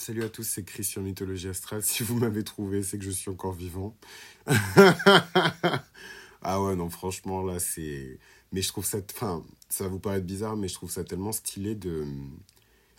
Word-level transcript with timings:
Salut 0.00 0.24
à 0.24 0.30
tous, 0.30 0.44
c'est 0.44 0.64
Christian 0.64 1.02
Mythologie 1.02 1.48
Astrale. 1.48 1.82
Si 1.82 2.02
vous 2.02 2.16
m'avez 2.18 2.42
trouvé, 2.42 2.82
c'est 2.82 2.96
que 2.96 3.04
je 3.04 3.10
suis 3.10 3.30
encore 3.30 3.52
vivant. 3.52 3.94
ah 6.40 6.62
ouais, 6.62 6.74
non, 6.74 6.88
franchement, 6.88 7.42
là, 7.42 7.58
c'est. 7.58 8.18
Mais 8.50 8.62
je 8.62 8.68
trouve 8.68 8.86
ça. 8.86 9.00
Enfin, 9.12 9.44
ça 9.68 9.84
va 9.84 9.90
vous 9.90 9.98
paraître 9.98 10.24
bizarre, 10.24 10.56
mais 10.56 10.68
je 10.68 10.74
trouve 10.74 10.90
ça 10.90 11.04
tellement 11.04 11.32
stylé 11.32 11.74
de. 11.74 12.06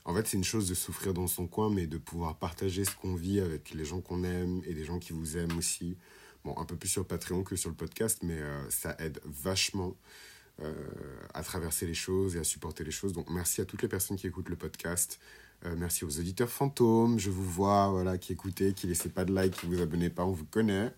En 0.06 0.14
fait, 0.14 0.28
c'est 0.28 0.38
une 0.38 0.44
chose 0.44 0.70
de 0.70 0.76
souffrir 0.76 1.16
dans 1.16 1.26
son 1.26 1.48
coin, 1.48 1.72
mais 1.72 1.88
de 1.88 1.98
pouvoir 1.98 2.38
partager 2.38 2.86
ce 2.86 2.96
qu'on 2.96 3.16
vit 3.16 3.40
avec 3.40 3.72
les 3.72 3.84
gens 3.84 4.00
qu'on 4.00 4.24
aime 4.24 4.62
et 4.68 4.76
les 4.76 4.86
gens 4.86 5.00
qui 5.00 5.14
vous 5.14 5.38
aiment 5.38 5.58
aussi. 5.58 5.98
Bon, 6.46 6.56
un 6.60 6.66
peu 6.66 6.76
plus 6.76 6.90
sur 6.90 7.08
Patreon 7.08 7.42
que 7.44 7.56
sur 7.56 7.72
le 7.72 7.76
podcast, 7.76 8.20
mais 8.22 8.40
euh, 8.40 8.70
ça 8.70 8.96
aide 9.00 9.20
vachement 9.26 9.96
euh, 10.62 10.72
à 11.34 11.42
traverser 11.42 11.88
les 11.88 11.96
choses 11.96 12.36
et 12.36 12.40
à 12.40 12.44
supporter 12.44 12.84
les 12.84 12.92
choses. 12.92 13.14
Donc, 13.14 13.32
merci 13.32 13.60
à 13.60 13.66
toutes 13.66 13.82
les 13.82 13.88
personnes 13.88 14.18
qui 14.18 14.28
écoutent 14.28 14.50
le 14.50 14.56
podcast. 14.56 15.20
Euh, 15.66 15.76
merci 15.78 16.06
aux 16.06 16.20
auditeurs 16.20 16.50
fantômes, 16.50 17.20
je 17.20 17.30
vous 17.30 17.44
vois, 17.44 17.90
voilà, 17.90 18.18
qui 18.18 18.34
écoutez, 18.34 18.74
qui 18.74 18.88
laissez 18.88 19.10
pas 19.10 19.26
de 19.26 19.34
like, 19.34 19.56
qui 19.60 19.68
vous 19.68 19.82
abonnez 19.82 20.10
pas, 20.10 20.26
on 20.26 20.32
vous 20.32 20.46
connaît. 20.46 20.94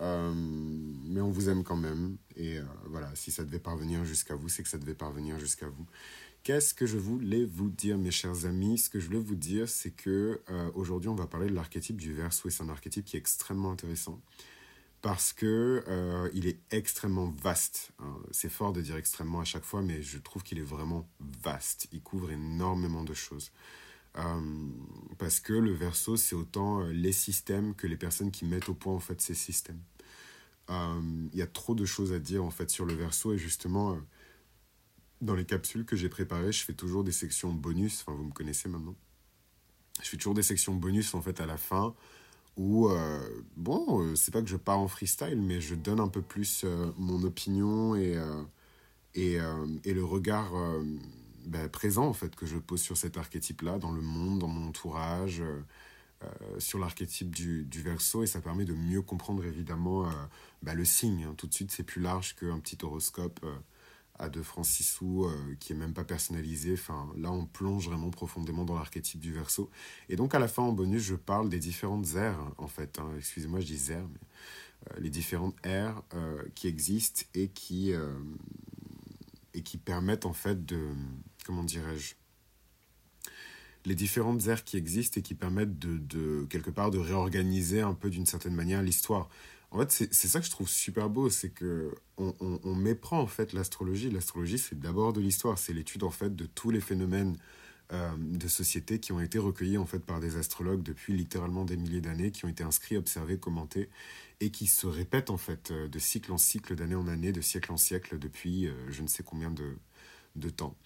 Euh, 0.00 0.32
mais 0.34 1.20
on 1.20 1.30
vous 1.30 1.48
aime 1.48 1.64
quand 1.64 1.76
même. 1.76 2.16
Et 2.36 2.58
euh, 2.58 2.62
voilà, 2.86 3.10
si 3.14 3.30
ça 3.30 3.44
devait 3.44 3.58
parvenir 3.58 4.04
jusqu'à 4.04 4.34
vous, 4.34 4.48
c'est 4.48 4.62
que 4.62 4.68
ça 4.68 4.78
devait 4.78 4.94
parvenir 4.94 5.38
jusqu'à 5.38 5.68
vous. 5.68 5.86
Qu'est-ce 6.44 6.72
que 6.72 6.86
je 6.86 6.96
voulais 6.96 7.44
vous 7.44 7.68
dire, 7.68 7.98
mes 7.98 8.12
chers 8.12 8.46
amis? 8.46 8.78
Ce 8.78 8.88
que 8.88 9.00
je 9.00 9.06
voulais 9.06 9.18
vous 9.18 9.34
dire, 9.34 9.68
c'est 9.68 9.90
que 9.90 10.40
aujourd'hui, 10.74 11.10
on 11.10 11.14
va 11.14 11.26
parler 11.26 11.48
de 11.48 11.54
l'archétype 11.54 11.96
du 11.96 12.14
verso. 12.14 12.48
Et 12.48 12.50
c'est 12.50 12.62
un 12.62 12.68
archétype 12.68 13.04
qui 13.04 13.16
est 13.16 13.18
extrêmement 13.18 13.72
intéressant 13.72 14.18
parce 15.02 15.32
que 15.32 16.30
il 16.32 16.46
est 16.46 16.58
extrêmement 16.70 17.34
vaste. 17.42 17.90
Hein. 17.98 18.16
C'est 18.30 18.48
fort 18.48 18.72
de 18.72 18.80
dire 18.80 18.96
extrêmement 18.96 19.40
à 19.40 19.44
chaque 19.44 19.64
fois, 19.64 19.82
mais 19.82 20.00
je 20.00 20.16
trouve 20.18 20.42
qu'il 20.42 20.58
est 20.58 20.62
vraiment 20.62 21.06
vaste. 21.42 21.88
Il 21.92 22.00
couvre 22.00 22.30
énormément 22.30 23.02
de 23.04 23.14
choses. 23.14 23.50
Euh, 24.16 24.70
parce 25.18 25.40
que 25.40 25.52
le 25.52 25.72
verso, 25.72 26.16
c'est 26.16 26.34
autant 26.34 26.80
euh, 26.80 26.92
les 26.92 27.12
systèmes 27.12 27.74
que 27.74 27.86
les 27.86 27.96
personnes 27.96 28.30
qui 28.30 28.44
mettent 28.44 28.68
au 28.68 28.74
point 28.74 28.94
en 28.94 29.00
fait 29.00 29.20
ces 29.20 29.34
systèmes. 29.34 29.80
Euh, 30.70 31.28
il 31.32 31.38
y 31.38 31.42
a 31.42 31.46
trop 31.46 31.74
de 31.74 31.84
choses 31.84 32.12
à 32.12 32.18
dire 32.18 32.44
en 32.44 32.50
fait 32.50 32.70
sur 32.70 32.84
le 32.84 32.94
verso 32.94 33.32
et 33.32 33.38
justement 33.38 33.98
dans 35.20 35.34
les 35.34 35.46
capsules 35.46 35.84
que 35.84 35.96
j'ai 35.96 36.08
préparées, 36.08 36.52
je 36.52 36.64
fais 36.64 36.74
toujours 36.74 37.04
des 37.04 37.12
sections 37.12 37.52
bonus. 37.52 38.02
Enfin, 38.02 38.16
vous 38.16 38.24
me 38.24 38.32
connaissez 38.32 38.68
maintenant. 38.68 38.94
Je 40.02 40.08
fais 40.08 40.16
toujours 40.16 40.34
des 40.34 40.42
sections 40.42 40.74
bonus 40.74 41.14
en 41.14 41.22
fait 41.22 41.40
à 41.40 41.46
la 41.46 41.56
fin 41.56 41.94
où 42.56 42.90
bon, 43.56 44.16
c'est 44.16 44.32
pas 44.32 44.42
que 44.42 44.48
je 44.48 44.56
pars 44.56 44.80
en 44.80 44.88
freestyle, 44.88 45.40
mais 45.40 45.60
je 45.60 45.76
donne 45.76 46.00
un 46.00 46.08
peu 46.08 46.22
plus 46.22 46.64
mon 46.96 47.22
opinion 47.22 47.94
et, 47.94 48.18
et, 49.14 49.38
le 49.38 50.04
regard 50.04 50.52
ben, 51.46 51.68
présent 51.68 52.06
en 52.06 52.12
fait 52.12 52.34
que 52.36 52.46
je 52.46 52.58
pose 52.58 52.80
sur 52.80 52.96
cet 52.96 53.16
archétype-là 53.16 53.78
dans 53.78 53.92
le 53.92 54.02
monde, 54.02 54.38
dans 54.38 54.48
mon 54.48 54.68
entourage, 54.68 55.40
euh, 55.40 55.60
euh, 56.24 56.58
sur 56.58 56.78
l'archétype 56.78 57.34
du, 57.34 57.64
du, 57.64 57.80
verso 57.80 58.24
et 58.24 58.26
ça 58.26 58.40
permet 58.40 58.64
de 58.64 58.74
mieux 58.74 59.02
comprendre 59.02 59.44
évidemment 59.44 60.06
euh, 60.06 60.10
ben, 60.62 60.74
le 60.74 60.84
signe. 60.84 61.24
Hein. 61.24 61.34
Tout 61.36 61.46
de 61.46 61.54
suite, 61.54 61.70
c'est 61.70 61.84
plus 61.84 62.00
large 62.00 62.34
qu'un 62.34 62.58
petit 62.58 62.76
horoscope 62.82 63.40
à 64.18 64.28
2 64.28 64.42
francs 64.42 64.66
6 64.66 64.82
sous 64.82 65.30
qui 65.60 65.72
est 65.72 65.76
même 65.76 65.94
pas 65.94 66.02
personnalisé. 66.02 66.72
Enfin, 66.72 67.08
là, 67.16 67.30
on 67.30 67.46
plonge 67.46 67.88
vraiment 67.88 68.10
profondément 68.10 68.64
dans 68.64 68.74
l'archétype 68.74 69.20
du 69.20 69.32
verso. 69.32 69.70
Et 70.08 70.16
donc, 70.16 70.34
à 70.34 70.40
la 70.40 70.48
fin, 70.48 70.62
en 70.62 70.72
bonus, 70.72 71.02
je 71.02 71.14
parle 71.14 71.48
des 71.48 71.60
différentes 71.60 72.14
aires 72.16 72.40
en 72.58 72.66
fait. 72.66 72.98
Hein. 72.98 73.12
Excusez-moi, 73.16 73.60
je 73.60 73.66
dis 73.66 73.92
aires, 73.92 74.08
mais 74.12 75.00
les 75.00 75.10
différentes 75.10 75.54
aires 75.64 76.02
qui 76.56 76.66
existent 76.66 77.22
et 77.34 77.48
qui 77.48 77.94
et 79.54 79.62
qui 79.62 79.78
permettent 79.78 80.26
en 80.26 80.32
fait 80.32 80.64
de 80.64 80.78
comment 81.44 81.64
dirais-je, 81.64 82.14
les 83.84 83.94
différentes 83.94 84.46
aires 84.46 84.64
qui 84.64 84.76
existent 84.76 85.18
et 85.18 85.22
qui 85.22 85.34
permettent 85.34 85.78
de, 85.78 85.98
de 85.98 86.46
quelque 86.50 86.70
part 86.70 86.90
de 86.90 86.98
réorganiser 86.98 87.80
un 87.80 87.94
peu 87.94 88.10
d'une 88.10 88.26
certaine 88.26 88.54
manière 88.54 88.82
l'histoire. 88.82 89.28
En 89.70 89.78
fait, 89.78 89.90
c'est 89.90 90.28
ça 90.28 90.40
que 90.40 90.46
je 90.46 90.50
trouve 90.50 90.68
super 90.68 91.10
beau, 91.10 91.28
c'est 91.28 91.50
que 91.50 91.94
on, 92.16 92.34
on, 92.40 92.74
méprend 92.74 93.20
en 93.20 93.26
fait 93.26 93.52
l'astrologie. 93.52 94.10
L'astrologie, 94.10 94.58
c'est 94.58 94.78
d'abord 94.78 95.12
de 95.12 95.20
l'histoire, 95.20 95.58
c'est 95.58 95.74
l'étude 95.74 96.04
en 96.04 96.10
fait 96.10 96.34
de 96.34 96.46
tous 96.46 96.70
les 96.70 96.80
phénomènes 96.80 97.36
euh, 97.90 98.10
de 98.18 98.48
société 98.48 99.00
qui 99.00 99.12
ont 99.12 99.20
été 99.20 99.38
recueillis 99.38 99.78
en 99.78 99.86
fait 99.86 100.00
par 100.00 100.20
des 100.20 100.36
astrologues 100.36 100.82
depuis 100.82 101.14
littéralement 101.14 101.64
des 101.64 101.78
milliers 101.78 102.02
d'années, 102.02 102.30
qui 102.30 102.44
ont 102.44 102.48
été 102.48 102.62
inscrits, 102.62 102.98
observés, 102.98 103.38
commentés 103.38 103.88
et 104.40 104.50
qui 104.50 104.66
se 104.66 104.86
répètent 104.86 105.30
en 105.30 105.38
fait 105.38 105.70
euh, 105.70 105.88
de 105.88 105.98
cycle 105.98 106.30
en 106.32 106.36
cycle, 106.36 106.76
d'année 106.76 106.96
en 106.96 107.08
année, 107.08 107.32
de 107.32 107.40
siècle 107.40 107.72
en 107.72 107.78
siècle 107.78 108.18
depuis 108.18 108.66
euh, 108.66 108.74
je 108.90 109.00
ne 109.00 109.06
sais 109.06 109.22
combien 109.22 109.50
de, 109.50 109.74
de 110.36 110.50
temps. 110.50 110.76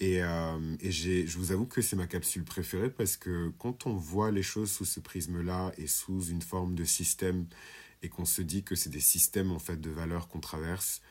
Et, 0.00 0.20
je 0.20 1.36
vous 1.36 1.52
avoue 1.52 1.66
que 1.66 1.82
c'est 1.82 1.96
ma 1.96 2.06
capsule 2.06 2.44
préférée 2.44 2.88
parce 2.90 3.18
que 3.18 3.52
quand 3.58 3.86
on 3.86 3.94
voit 3.94 4.30
les 4.30 4.44
choses 4.44 4.70
sous 4.70 4.86
ce 4.86 5.00
prisme-là 5.00 5.72
et 5.76 5.86
sous 5.86 6.22
une 6.28 6.40
forme 6.40 6.74
de 6.76 6.84
système 6.84 7.46
et 8.02 8.08
qu'on 8.08 8.24
se 8.24 8.40
dit 8.40 8.62
que 8.62 8.74
c'est 8.74 8.90
des 8.90 9.00
systèmes 9.00 9.50
en 9.50 9.58
fait 9.58 9.80
de 9.80 9.90
valeurs 9.90 10.28
qu'on 10.28 10.40
traverse, 10.40 11.02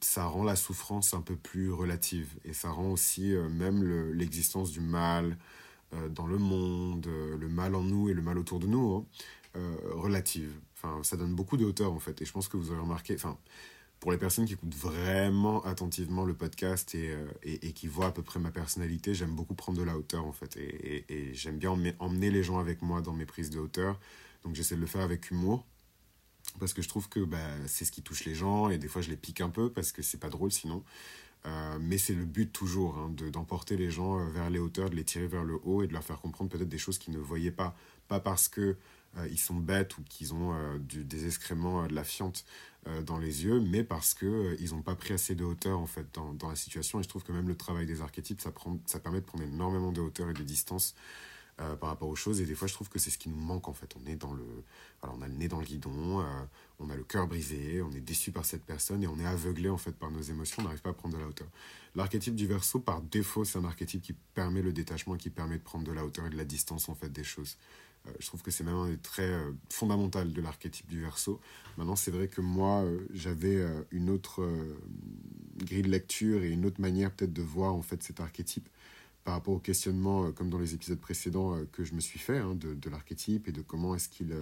ça 0.00 0.26
rend 0.26 0.44
la 0.44 0.56
souffrance 0.56 1.14
un 1.14 1.20
peu 1.20 1.36
plus 1.36 1.72
relative 1.72 2.34
et 2.44 2.52
ça 2.52 2.70
rend 2.70 2.90
aussi 2.90 3.34
euh, 3.34 3.48
même 3.48 3.82
l'existence 4.12 4.70
du 4.70 4.80
mal 4.80 5.36
dans 6.10 6.26
le 6.26 6.36
monde, 6.36 7.06
le 7.06 7.48
mal 7.48 7.76
en 7.76 7.82
nous 7.82 8.08
et 8.08 8.12
le 8.12 8.20
mal 8.20 8.38
autour 8.38 8.58
de 8.58 8.66
nous, 8.66 9.06
hein, 9.54 9.60
relative. 9.92 10.52
Enfin, 10.74 11.00
ça 11.04 11.16
donne 11.16 11.34
beaucoup 11.34 11.56
de 11.56 11.64
hauteur 11.64 11.92
en 11.92 12.00
fait 12.00 12.20
et 12.20 12.24
je 12.24 12.32
pense 12.32 12.48
que 12.48 12.56
vous 12.56 12.72
aurez 12.72 12.80
remarqué, 12.80 13.14
enfin 13.14 13.38
pour 14.00 14.12
les 14.12 14.18
personnes 14.18 14.46
qui 14.46 14.52
écoutent 14.52 14.74
vraiment 14.74 15.64
attentivement 15.64 16.24
le 16.24 16.34
podcast 16.34 16.94
et, 16.94 17.10
euh, 17.10 17.26
et, 17.42 17.72
qui 17.72 17.86
voient 17.86 18.06
à 18.06 18.12
peu 18.12 18.22
près 18.22 18.38
ma 18.38 18.50
personnalité, 18.50 19.14
j'aime 19.14 19.34
beaucoup 19.34 19.54
prendre 19.54 19.78
de 19.78 19.84
la 19.84 19.96
hauteur 19.96 20.24
en 20.24 20.32
fait. 20.32 20.56
Et 20.56 21.32
j'aime 21.32 21.58
bien 21.58 21.76
emmener, 21.98 22.30
les 22.30 22.42
gens 22.42 22.58
avec 22.58 22.82
moi 22.82 23.00
dans 23.00 23.12
mes 23.12 23.26
prises 23.26 23.50
de 23.50 23.58
hauteur. 23.58 23.98
Donc 24.44 24.54
j'essaie 24.54 24.76
de 24.76 24.80
le 24.80 24.86
faire 24.86 25.02
avec 25.02 25.30
humour. 25.30 25.64
Parce 26.58 26.72
que 26.72 26.82
je 26.82 26.88
trouve 26.88 27.08
que 27.08 27.20
bah, 27.20 27.38
c'est 27.66 27.84
ce 27.84 27.92
qui 27.92 28.02
touche 28.02 28.24
les 28.24 28.34
gens 28.34 28.70
et 28.70 28.78
des 28.78 28.88
fois 28.88 29.02
je 29.02 29.10
les 29.10 29.16
pique 29.16 29.40
un 29.40 29.50
peu 29.50 29.70
parce 29.70 29.92
que 29.92 30.02
c'est 30.02 30.18
pas 30.18 30.30
drôle 30.30 30.52
sinon. 30.52 30.82
Euh, 31.46 31.78
mais 31.80 31.98
c'est 31.98 32.14
le 32.14 32.24
but 32.24 32.52
toujours, 32.52 32.98
hein, 32.98 33.14
d'emporter 33.32 33.76
les 33.76 33.90
gens 33.90 34.18
euh, 34.18 34.28
vers 34.30 34.50
les 34.50 34.58
hauteurs, 34.58 34.90
de 34.90 34.96
les 34.96 35.04
tirer 35.04 35.28
vers 35.28 35.44
le 35.44 35.58
haut 35.64 35.82
et 35.82 35.86
de 35.86 35.92
leur 35.92 36.02
faire 36.02 36.20
comprendre 36.20 36.50
peut-être 36.50 36.68
des 36.68 36.78
choses 36.78 36.98
qu'ils 36.98 37.14
ne 37.14 37.20
voyaient 37.20 37.52
pas. 37.52 37.76
Pas 38.08 38.18
parce 38.18 38.48
que 38.48 38.76
euh, 39.16 39.28
ils 39.30 39.38
sont 39.38 39.54
bêtes 39.54 39.96
ou 39.98 40.02
qu'ils 40.02 40.34
ont 40.34 40.54
du, 40.78 41.04
des 41.04 41.26
excréments, 41.26 41.86
de 41.86 41.94
la 41.94 42.04
fiente 42.04 42.44
dans 43.04 43.18
les 43.18 43.42
yeux, 43.44 43.58
mais 43.58 43.82
parce 43.82 44.14
qu'ils 44.14 44.56
ils 44.60 44.70
n'ont 44.70 44.82
pas 44.82 44.94
pris 44.94 45.12
assez 45.12 45.34
de 45.34 45.42
hauteur 45.42 45.80
en 45.80 45.86
fait 45.86 46.06
dans, 46.14 46.32
dans, 46.34 46.48
la 46.48 46.54
situation. 46.54 47.00
Et 47.00 47.02
je 47.02 47.08
trouve 47.08 47.24
que 47.24 47.32
même 47.32 47.48
le 47.48 47.56
travail 47.56 47.84
des 47.84 48.00
archétypes, 48.00 48.40
ça, 48.40 48.52
prend, 48.52 48.78
ça 48.86 49.00
permet 49.00 49.20
de 49.20 49.24
prendre 49.24 49.42
énormément 49.42 49.90
de 49.90 50.00
hauteur 50.00 50.30
et 50.30 50.34
de 50.34 50.42
distance 50.44 50.94
par 51.56 51.88
rapport 51.88 52.08
aux 52.08 52.16
choses. 52.16 52.40
Et 52.40 52.44
des 52.44 52.54
fois, 52.54 52.68
je 52.68 52.74
trouve 52.74 52.88
que 52.88 52.98
c'est 52.98 53.10
ce 53.10 53.18
qui 53.18 53.28
nous 53.28 53.40
manque 53.40 53.68
en 53.68 53.72
fait. 53.72 53.94
On 53.96 54.06
est 54.06 54.16
dans 54.16 54.34
le, 54.34 54.44
alors 55.02 55.16
on 55.18 55.22
a 55.22 55.26
le 55.26 55.34
nez 55.34 55.48
dans 55.48 55.58
le 55.58 55.64
guidon, 55.64 56.24
on 56.78 56.90
a 56.90 56.96
le 56.96 57.02
cœur 57.02 57.26
brisé, 57.26 57.80
on 57.80 57.90
est 57.92 58.00
déçu 58.00 58.30
par 58.30 58.44
cette 58.44 58.64
personne 58.64 59.02
et 59.02 59.06
on 59.06 59.18
est 59.18 59.26
aveuglé 59.26 59.70
en 59.70 59.78
fait 59.78 59.92
par 59.92 60.10
nos 60.10 60.20
émotions. 60.20 60.62
On 60.62 60.64
n'arrive 60.64 60.82
pas 60.82 60.90
à 60.90 60.94
prendre 60.94 61.16
de 61.16 61.20
la 61.20 61.26
hauteur. 61.26 61.48
L'archétype 61.94 62.34
du 62.34 62.46
verso, 62.46 62.78
par 62.78 63.00
défaut, 63.00 63.44
c'est 63.44 63.58
un 63.58 63.64
archétype 63.64 64.02
qui 64.02 64.12
permet 64.34 64.60
le 64.60 64.72
détachement, 64.72 65.16
qui 65.16 65.30
permet 65.30 65.56
de 65.56 65.62
prendre 65.62 65.84
de 65.84 65.92
la 65.92 66.04
hauteur 66.04 66.26
et 66.26 66.30
de 66.30 66.36
la 66.36 66.44
distance 66.44 66.90
en 66.90 66.94
fait 66.94 67.08
des 67.08 67.24
choses. 67.24 67.56
Euh, 68.06 68.12
je 68.20 68.26
trouve 68.26 68.42
que 68.42 68.50
c'est 68.50 68.64
même 68.64 68.74
un 68.74 68.88
des 68.88 68.98
traits 68.98 69.30
euh, 69.30 69.52
fondamentaux 69.70 70.22
de 70.22 70.40
l'archétype 70.40 70.88
du 70.88 71.00
verso. 71.00 71.40
Maintenant, 71.76 71.96
c'est 71.96 72.10
vrai 72.10 72.28
que 72.28 72.40
moi, 72.40 72.82
euh, 72.82 73.06
j'avais 73.12 73.64
une 73.90 74.10
autre 74.10 74.46
grille 75.56 75.82
de 75.82 75.90
lecture 75.90 76.42
et 76.42 76.50
une 76.50 76.64
autre 76.66 76.80
manière 76.80 77.10
peut-être 77.10 77.32
de 77.32 77.42
voir 77.42 77.74
en 77.74 77.82
fait 77.82 78.02
cet 78.02 78.20
archétype 78.20 78.68
par 79.26 79.34
rapport 79.34 79.54
au 79.54 79.58
questionnement, 79.58 80.30
comme 80.30 80.50
dans 80.50 80.58
les 80.60 80.74
épisodes 80.74 81.00
précédents, 81.00 81.58
que 81.72 81.82
je 81.82 81.94
me 81.94 82.00
suis 82.00 82.20
fait 82.20 82.38
hein, 82.38 82.54
de, 82.54 82.88
l'archétype 82.88 83.48
et 83.48 83.52
de 83.52 83.60
comment 83.60 83.96
est-ce 83.96 84.08
qu'il 84.08 84.32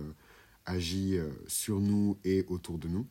agit 0.67 1.19
sur 1.47 1.81
nous 1.81 2.19
et 2.22 2.45
autour 2.49 2.78
de 2.78 2.89
nous. 2.89 3.09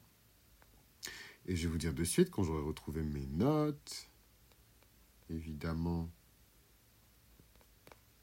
Et 1.48 1.56
je 1.56 1.68
vais 1.68 1.72
vous 1.72 1.80
dire 1.80 1.96
de 1.96 2.04
suite, 2.04 2.30
quand 2.30 2.44
j'aurai 2.44 2.62
retrouvé 2.62 3.02
mes 3.02 3.26
notes, 3.26 4.08
évidemment, 5.32 6.12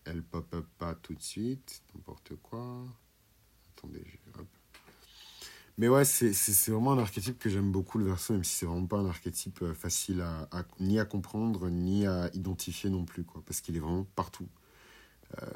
elle 0.05 0.23
pop-up 0.23 0.67
pas 0.79 0.95
tout 0.95 1.17
de 1.17 1.23
suite, 1.23 1.83
n'importe 1.93 2.37
quoi. 2.37 2.87
Attendez, 3.77 4.05
hop. 4.39 4.60
Mais 5.81 5.89
ouais, 5.89 6.05
c'est 6.05 6.69
vraiment 6.71 6.93
un 6.93 6.99
archétype 6.99 7.39
que 7.39 7.49
j'aime 7.49 7.73
beaucoup, 7.73 7.97
le 7.97 8.05
verso, 8.05 8.35
même 8.35 8.45
si 8.45 8.55
c'est 8.55 8.67
vraiment 8.67 8.87
pas 8.87 8.99
un 8.99 9.07
archétype 9.07 9.63
euh, 9.63 9.73
facile 9.73 10.21
à, 10.21 10.47
ni 10.79 11.01
à 11.01 11.07
comprendre, 11.07 11.71
ni 11.71 12.07
à 12.07 12.29
identifier 12.35 12.91
non 12.91 13.07
plus, 13.07 13.25
quoi, 13.25 13.43
parce 13.47 13.63
qu'il 13.63 13.77
est 13.77 13.81
vraiment 13.81 14.05
partout. 14.15 14.47
Euh, 15.43 15.47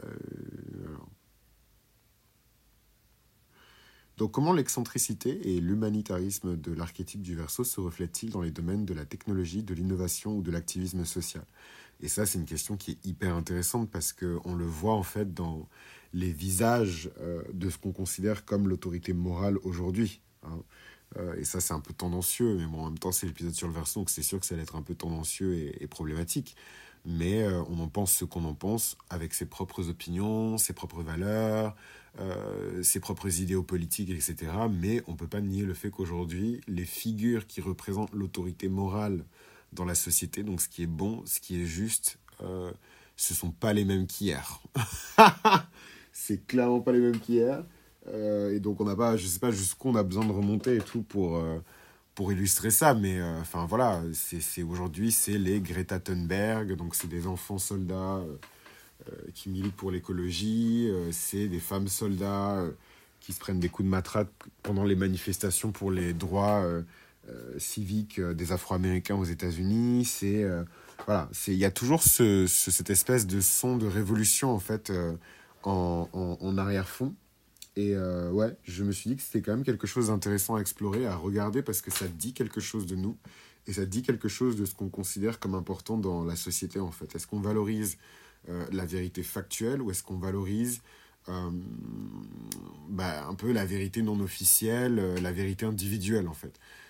Donc 4.17 4.33
comment 4.33 4.53
l'excentricité 4.53 5.55
et 5.55 5.61
l'humanitarisme 5.61 6.57
de 6.57 6.73
l'archétype 6.73 7.21
du 7.23 7.35
verso 7.35 7.65
se 7.65 7.81
reflètent-ils 7.81 8.31
dans 8.31 8.43
les 8.43 8.53
domaines 8.53 8.85
de 8.85 8.95
la 8.95 9.05
technologie, 9.05 9.63
de 9.63 9.75
l'innovation 9.75 10.37
ou 10.37 10.43
de 10.43 10.51
l'activisme 10.53 11.05
social? 11.05 11.45
Et 12.05 12.09
ça, 12.09 12.27
c'est 12.27 12.39
une 12.39 12.45
question 12.45 12.77
qui 12.77 12.91
est 12.91 13.07
hyper 13.07 13.35
intéressante 13.35 13.91
parce 13.91 14.13
qu'on 14.13 14.55
le 14.55 14.67
voit 14.67 14.93
en 14.93 15.03
fait 15.03 15.33
dans 15.33 15.67
les 16.13 16.33
visages 16.33 17.11
euh, 17.19 17.43
de 17.55 17.71
ce 17.71 17.79
qu'on 17.79 17.93
considère 17.93 18.45
comme 18.45 18.69
l'autorité 18.69 19.15
morale 19.15 19.57
aujourd'hui. 19.63 20.21
Hein. 20.43 20.61
Euh, 21.17 21.35
et 21.37 21.45
ça, 21.45 21.61
c'est 21.61 21.73
un 21.73 21.81
peu 21.81 21.95
tendancieux, 21.95 22.57
mais 22.59 22.67
bon, 22.67 22.81
en 22.83 22.91
même 22.91 22.99
temps, 22.99 23.11
c'est 23.11 23.25
l'épisode 23.25 23.55
sur 23.55 23.69
le 23.69 23.73
verso, 23.73 24.01
donc 24.01 24.11
c'est 24.11 24.23
sûr 24.23 24.39
que 24.39 24.45
ça 24.45 24.55
va 24.55 24.61
être 24.61 24.77
un 24.77 24.83
peu 24.83 24.95
tendancieux 24.95 25.55
et, 25.81 25.87
problématique. 25.87 26.57
mais 27.07 27.43
euh, 27.43 27.63
on 27.71 27.79
en 27.81 27.89
pense 27.89 28.13
ce 28.13 28.27
qu'on 28.27 28.45
en 28.45 28.55
pense, 28.55 28.99
avec 29.09 29.33
ses 29.33 29.47
propres 29.47 29.89
opinions, 29.89 30.59
ses 30.59 30.75
propres 30.75 31.03
valeurs, 31.03 31.75
ses 32.83 33.01
propres 33.01 33.41
idéaux 33.41 33.65
politiques, 33.65 34.11
etc. 34.11 34.53
Mais 34.71 35.03
on 35.07 35.13
ne 35.13 35.17
peut 35.17 35.27
pas 35.27 35.41
nier 35.41 35.65
le 35.65 35.75
fait 35.75 35.91
qu'aujourd'hui, 35.91 36.61
les 36.69 36.85
figures 36.85 37.47
qui 37.47 37.61
représentent 37.63 38.13
l'autorité 38.13 38.69
morale 38.69 39.25
dans 39.75 39.85
la 39.85 39.95
société, 39.95 40.43
donc 40.43 40.61
ce 40.61 40.69
qui 40.69 40.83
est 40.83 40.89
bon, 40.89 41.23
ce 41.27 41.41
qui 41.41 41.61
est 41.61 41.67
juste, 41.67 42.19
euh, 42.43 42.73
ce 43.17 43.35
sont 43.35 43.51
pas 43.51 43.73
les 43.73 43.85
mêmes 43.85 44.07
qu'hier. 44.07 44.61
c'est 46.13 46.47
clairement 46.47 46.81
pas 46.81 46.93
les 46.93 47.01
mêmes 47.01 47.19
qu'hier. 47.19 47.65
Euh, 48.09 48.55
et 48.55 48.61
donc 48.61 48.81
on 48.81 48.85
n'a 48.85 48.97
pas, 48.97 49.17
je 49.17 49.27
sais 49.27 49.39
pas 49.39 49.51
jusqu'où 49.51 49.89
on 49.89 49.95
a 49.95 50.03
besoin 50.03 50.25
de 50.25 50.33
remonter 50.33 50.77
et 50.77 50.81
tout 50.81 51.03
pour, 51.03 51.37
euh, 51.37 51.59
pour 52.15 52.33
illustrer 52.33 52.71
ça, 52.71 52.95
mais 52.95 53.19
euh, 53.19 53.41
enfin 53.41 53.67
voilà, 53.67 54.03
c'est 54.13 54.63
aujourd'hui 54.63 55.11
c'est 55.11 55.39
les 55.39 55.61
Greta 55.61 56.01
Thunberg, 56.01 56.77
donc 56.77 56.95
c'est 56.95 57.09
des 57.09 57.27
enfants 57.27 57.59
soldats 57.59 58.23
qui 59.35 59.51
militent 59.51 59.77
pour 59.77 59.91
l'écologie, 59.91 60.91
c'est 61.11 61.49
des 61.49 61.61
femmes 61.61 61.89
soldats 61.89 62.65
qui 63.21 63.35
se 63.35 63.41
prennent 63.41 63.61
des 63.61 63.69
coups 63.69 63.85
de 63.85 63.91
matraque 63.91 64.31
pendant 64.63 64.85
les 64.85 64.95
manifestations 64.95 65.73
pour 65.73 65.91
les 65.91 66.15
droits 66.15 66.65
civiques 67.59 68.21
des 68.21 68.53
Afro-Américains 68.53 69.17
aux 69.17 69.25
États-Unis, 69.25 70.05
c'est 70.05 70.45
voilà, 71.07 71.29
il 71.49 71.55
y 71.55 71.65
a 71.65 71.71
toujours 71.71 72.03
ce, 72.03 72.47
cette 72.47 72.91
espèce 72.91 73.27
de 73.27 73.41
son 73.41 73.77
de 73.77 73.87
révolution 73.87 74.51
en 74.51 74.59
fait 74.59 74.93
en, 75.65 76.09
en, 76.41 76.59
arrière-fond. 76.59 77.15
Et 77.77 77.95
euh, 77.95 78.31
ouais, 78.31 78.57
je 78.65 78.85
me 78.85 78.93
suis 78.93 79.11
dit 79.11 79.17
que 79.17 79.23
c'était 79.23 79.43
quand 79.43 79.53
même 79.53 79.65
quelque 79.65 79.87
chose 79.87 80.09
d'intéressant 80.09 80.55
à 80.57 80.61
explorer, 80.61 81.07
à 81.07 81.17
regarder, 81.17 81.63
parce 81.63 81.81
que 81.81 81.91
ça 81.91 82.07
dit 82.07 82.33
quelque 82.33 82.61
chose 82.61 82.87
de 82.87 82.95
nous, 82.95 83.17
et 83.67 83.73
ça 83.73 83.85
dit 83.85 84.03
quelque 84.03 84.29
chose 84.29 84.57
de 84.57 84.65
ce 84.65 84.75
qu'on 84.75 84.89
considère 84.89 85.41
comme 85.41 85.55
important 85.55 85.99
dans 85.99 86.25
la 86.25 86.37
société, 86.37 86.79
en 86.79 86.93
fait. 86.93 87.15
Est-ce 87.17 87.27
qu'on 87.27 87.41
valorise 87.41 87.97
euh, 88.49 88.65
la 88.73 88.85
vérité 88.85 89.23
factuelle, 89.23 89.83
ou 89.83 89.91
est-ce 89.91 90.05
qu'on 90.05 90.19
valorise 90.19 90.83
euh, 91.29 91.51
bah, 92.91 93.27
un 93.27 93.35
peu 93.35 93.51
la 93.51 93.65
vérité 93.65 94.03
non 94.03 94.21
officielle, 94.21 95.15
la 95.21 95.33
vérité 95.33 95.67
individuelle, 95.67 96.29
en 96.29 96.35
fait? 96.35 96.53
euh, 96.53 96.84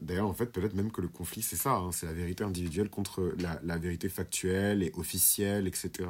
d'ailleurs, 0.00 0.28
en 0.28 0.34
fait, 0.34 0.46
peut-être 0.46 0.74
même 0.74 0.90
que 0.90 1.00
le 1.00 1.08
conflit, 1.08 1.42
c'est 1.42 1.56
ça, 1.56 1.76
hein, 1.76 1.92
c'est 1.92 2.06
la 2.06 2.12
vérité 2.12 2.44
individuelle 2.44 2.90
contre 2.90 3.34
la, 3.38 3.78
vérité 3.78 4.08
factuelle 4.08 4.82
et 4.82 4.92
officielle, 4.96 5.66
etc. 5.66 6.08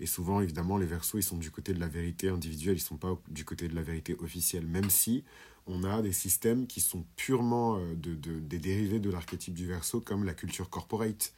Et 0.00 0.06
souvent, 0.06 0.40
évidemment, 0.40 0.76
les 0.76 0.86
versos, 0.86 1.18
ils 1.18 1.22
sont 1.22 1.36
du 1.36 1.50
côté 1.50 1.72
de 1.72 1.80
la 1.80 1.88
vérité 1.88 2.28
individuelle, 2.28 2.76
ils 2.76 2.82
ne 2.82 2.86
sont 2.86 2.96
pas 2.96 3.18
du 3.28 3.44
côté 3.44 3.68
de 3.68 3.74
la 3.74 3.82
vérité 3.82 4.16
officielle, 4.20 4.66
même 4.66 4.90
si 4.90 5.24
on 5.66 5.84
a 5.84 6.02
des 6.02 6.12
systèmes 6.12 6.66
qui 6.66 6.80
sont 6.80 7.04
purement 7.16 7.76
euh, 7.76 7.94
de, 7.94 8.14
des 8.14 8.58
dérivés 8.58 9.00
de 9.00 9.10
l'archétype 9.10 9.54
du 9.54 9.66
verso, 9.66 10.00
comme 10.00 10.24
la 10.24 10.34
culture 10.34 10.70
corporate, 10.70 11.32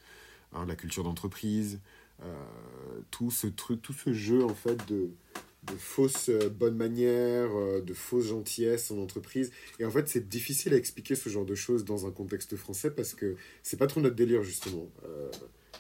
hein, 0.53 0.65
la 0.67 0.77
culture 0.77 1.05
d'entreprise, 1.05 1.81
euh, 2.23 2.45
tout 3.11 3.31
ce 3.31 3.47
truc, 3.47 3.83
tout 3.83 3.93
ce 3.93 4.13
jeu, 4.13 4.45
en 4.45 4.55
fait, 4.55 4.87
de 4.89 5.11
de 5.65 5.75
fausses 5.75 6.31
euh, 6.31 6.49
bonnes 6.49 6.77
manières, 6.77 7.51
euh, 7.55 7.81
de 7.81 7.95
fausses 7.95 8.27
gentillesses 8.27 8.91
en 8.91 8.99
entreprise. 8.99 9.51
Et 9.79 9.85
en 9.85 9.91
fait, 9.91 10.09
c'est 10.09 10.29
difficile 10.29 10.75
à 10.75 10.77
expliquer 10.77 11.15
ce 11.15 11.29
genre 11.29 11.45
de 11.45 11.55
choses 11.55 11.85
dans 11.85 12.07
un 12.07 12.11
contexte 12.11 12.57
français 12.57 12.91
parce 12.91 13.15
que 13.15 13.37
c'est 13.63 13.77
pas 13.77 13.87
trop 13.87 14.01
notre 14.01 14.17
délire, 14.17 14.43
justement. 14.43 14.89
Euh, 15.05 15.31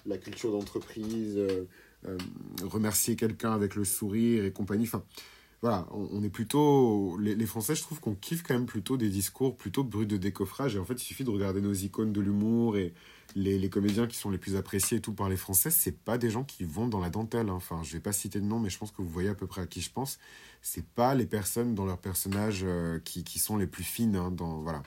la 0.06 0.16
culture 0.16 0.50
d'entreprise, 0.52 1.38
remercier 2.62 3.16
quelqu'un 3.16 3.52
avec 3.52 3.74
le 3.74 3.84
sourire 3.84 4.46
et 4.46 4.50
compagnie. 4.50 4.84
Enfin, 4.84 5.04
voilà, 5.62 5.86
on, 5.92 6.22
est 6.22 6.30
plutôt. 6.30 7.18
Les, 7.18 7.46
Français, 7.46 7.74
je 7.74 7.82
trouve 7.82 8.00
qu'on 8.00 8.14
kiffe 8.14 8.42
quand 8.42 8.54
même 8.54 8.64
plutôt 8.64 8.96
des 8.96 9.10
discours 9.10 9.58
plutôt 9.58 9.84
bruts 9.84 10.06
de 10.06 10.16
décoffrage. 10.16 10.74
Et 10.74 10.78
en 10.78 10.86
fait, 10.86 10.94
il 10.94 11.04
suffit 11.04 11.22
de 11.22 11.28
regarder 11.28 11.60
nos 11.60 11.74
icônes 11.74 12.14
de 12.14 12.20
l'humour 12.22 12.78
et 12.78 12.94
les, 13.34 13.58
les, 13.58 13.68
comédiens 13.68 14.06
qui 14.06 14.16
sont 14.16 14.30
les 14.30 14.38
plus 14.38 14.56
appréciés 14.56 14.98
et 14.98 15.00
tout 15.00 15.12
par 15.12 15.28
les 15.28 15.36
Français, 15.36 15.70
c'est 15.70 15.96
pas 15.96 16.16
des 16.18 16.30
gens 16.30 16.44
qui 16.44 16.64
vont 16.64 16.88
dans 16.88 16.98
la 16.98 17.10
dentelle. 17.10 17.50
Hein. 17.50 17.54
Enfin, 17.54 17.82
je 17.82 17.92
vais 17.92 18.00
pas 18.00 18.12
citer 18.12 18.40
de 18.40 18.46
nom, 18.46 18.58
mais 18.58 18.70
je 18.70 18.78
pense 18.78 18.90
que 18.90 19.02
vous 19.02 19.10
voyez 19.10 19.28
à 19.28 19.34
peu 19.34 19.46
près 19.46 19.60
à 19.60 19.66
qui 19.66 19.82
je 19.82 19.92
pense. 19.92 20.18
C'est 20.62 20.86
pas 20.86 21.14
les 21.14 21.26
personnes 21.26 21.74
dans 21.74 21.84
leurs 21.84 22.00
personnages 22.00 22.62
euh, 22.64 22.98
qui, 23.00 23.22
qui, 23.22 23.38
sont 23.38 23.58
les 23.58 23.66
plus 23.66 23.84
fines. 23.84 24.16
Hein, 24.16 24.30
dans, 24.30 24.62
voilà. 24.62 24.82